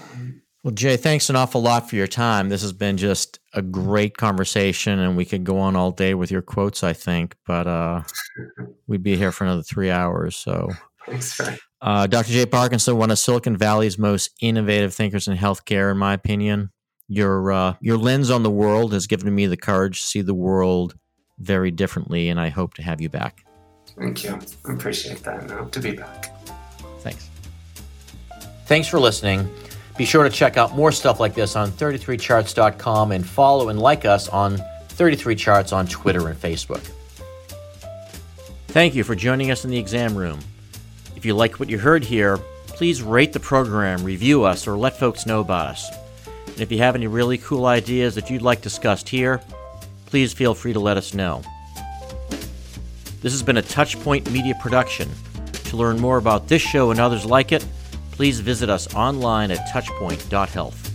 Um, 0.00 0.42
well, 0.66 0.74
Jay, 0.74 0.96
thanks 0.96 1.30
an 1.30 1.36
awful 1.36 1.62
lot 1.62 1.88
for 1.88 1.94
your 1.94 2.08
time. 2.08 2.48
This 2.48 2.62
has 2.62 2.72
been 2.72 2.96
just 2.96 3.38
a 3.54 3.62
great 3.62 4.16
conversation, 4.16 4.98
and 4.98 5.16
we 5.16 5.24
could 5.24 5.44
go 5.44 5.58
on 5.58 5.76
all 5.76 5.92
day 5.92 6.14
with 6.14 6.30
your 6.30 6.42
quotes, 6.42 6.82
I 6.82 6.92
think, 6.92 7.36
but 7.46 7.68
uh, 7.68 8.02
we'd 8.88 9.02
be 9.04 9.16
here 9.16 9.30
for 9.30 9.44
another 9.44 9.62
three 9.62 9.90
hours. 9.90 10.34
So 10.34 10.68
Thanks, 11.06 11.40
uh, 11.80 12.06
Dr. 12.08 12.32
Jay 12.32 12.46
Parkinson, 12.46 12.96
one 12.96 13.12
of 13.12 13.18
Silicon 13.18 13.56
Valley's 13.56 13.96
most 13.96 14.30
innovative 14.40 14.92
thinkers 14.92 15.28
in 15.28 15.36
healthcare, 15.36 15.92
in 15.92 15.98
my 15.98 16.14
opinion. 16.14 16.70
Your 17.06 17.52
uh, 17.52 17.74
your 17.80 17.96
lens 17.96 18.30
on 18.30 18.42
the 18.42 18.50
world 18.50 18.92
has 18.92 19.06
given 19.06 19.32
me 19.32 19.46
the 19.46 19.56
courage 19.56 20.00
to 20.00 20.06
see 20.06 20.20
the 20.20 20.34
world 20.34 20.96
very 21.38 21.70
differently, 21.70 22.28
and 22.28 22.40
I 22.40 22.48
hope 22.48 22.74
to 22.74 22.82
have 22.82 23.00
you 23.00 23.08
back. 23.08 23.44
Thank 23.96 24.24
you. 24.24 24.38
I 24.64 24.72
appreciate 24.72 25.22
that. 25.22 25.42
And 25.42 25.52
I 25.52 25.58
hope 25.58 25.70
to 25.72 25.80
be 25.80 25.92
back. 25.92 26.32
Thanks. 27.06 27.30
Thanks 28.66 28.88
for 28.88 28.98
listening. 28.98 29.48
Be 29.96 30.04
sure 30.04 30.24
to 30.24 30.30
check 30.30 30.56
out 30.56 30.74
more 30.74 30.90
stuff 30.90 31.20
like 31.20 31.34
this 31.34 31.54
on 31.54 31.70
33charts.com 31.70 33.12
and 33.12 33.24
follow 33.24 33.68
and 33.68 33.78
like 33.78 34.04
us 34.04 34.28
on 34.28 34.58
33charts 34.88 35.72
on 35.72 35.86
Twitter 35.86 36.28
and 36.28 36.38
Facebook. 36.38 36.84
Thank 38.68 38.96
you 38.96 39.04
for 39.04 39.14
joining 39.14 39.52
us 39.52 39.64
in 39.64 39.70
the 39.70 39.78
exam 39.78 40.16
room. 40.16 40.40
If 41.14 41.24
you 41.24 41.34
like 41.34 41.60
what 41.60 41.70
you 41.70 41.78
heard 41.78 42.04
here, 42.04 42.38
please 42.66 43.02
rate 43.02 43.32
the 43.32 43.40
program, 43.40 44.02
review 44.02 44.42
us, 44.42 44.66
or 44.66 44.76
let 44.76 44.98
folks 44.98 45.26
know 45.26 45.40
about 45.40 45.68
us. 45.68 45.88
And 46.48 46.60
if 46.60 46.72
you 46.72 46.78
have 46.78 46.96
any 46.96 47.06
really 47.06 47.38
cool 47.38 47.66
ideas 47.66 48.16
that 48.16 48.28
you'd 48.28 48.42
like 48.42 48.62
discussed 48.62 49.08
here, 49.08 49.40
please 50.06 50.32
feel 50.32 50.54
free 50.54 50.72
to 50.72 50.80
let 50.80 50.96
us 50.96 51.14
know. 51.14 51.42
This 53.22 53.32
has 53.32 53.42
been 53.44 53.56
a 53.58 53.62
Touchpoint 53.62 54.30
Media 54.30 54.54
production. 54.60 55.08
Learn 55.76 56.00
more 56.00 56.16
about 56.16 56.48
this 56.48 56.62
show 56.62 56.90
and 56.90 56.98
others 56.98 57.26
like 57.26 57.52
it, 57.52 57.64
please 58.10 58.40
visit 58.40 58.70
us 58.70 58.94
online 58.94 59.50
at 59.50 59.68
touchpoint.health. 59.68 60.85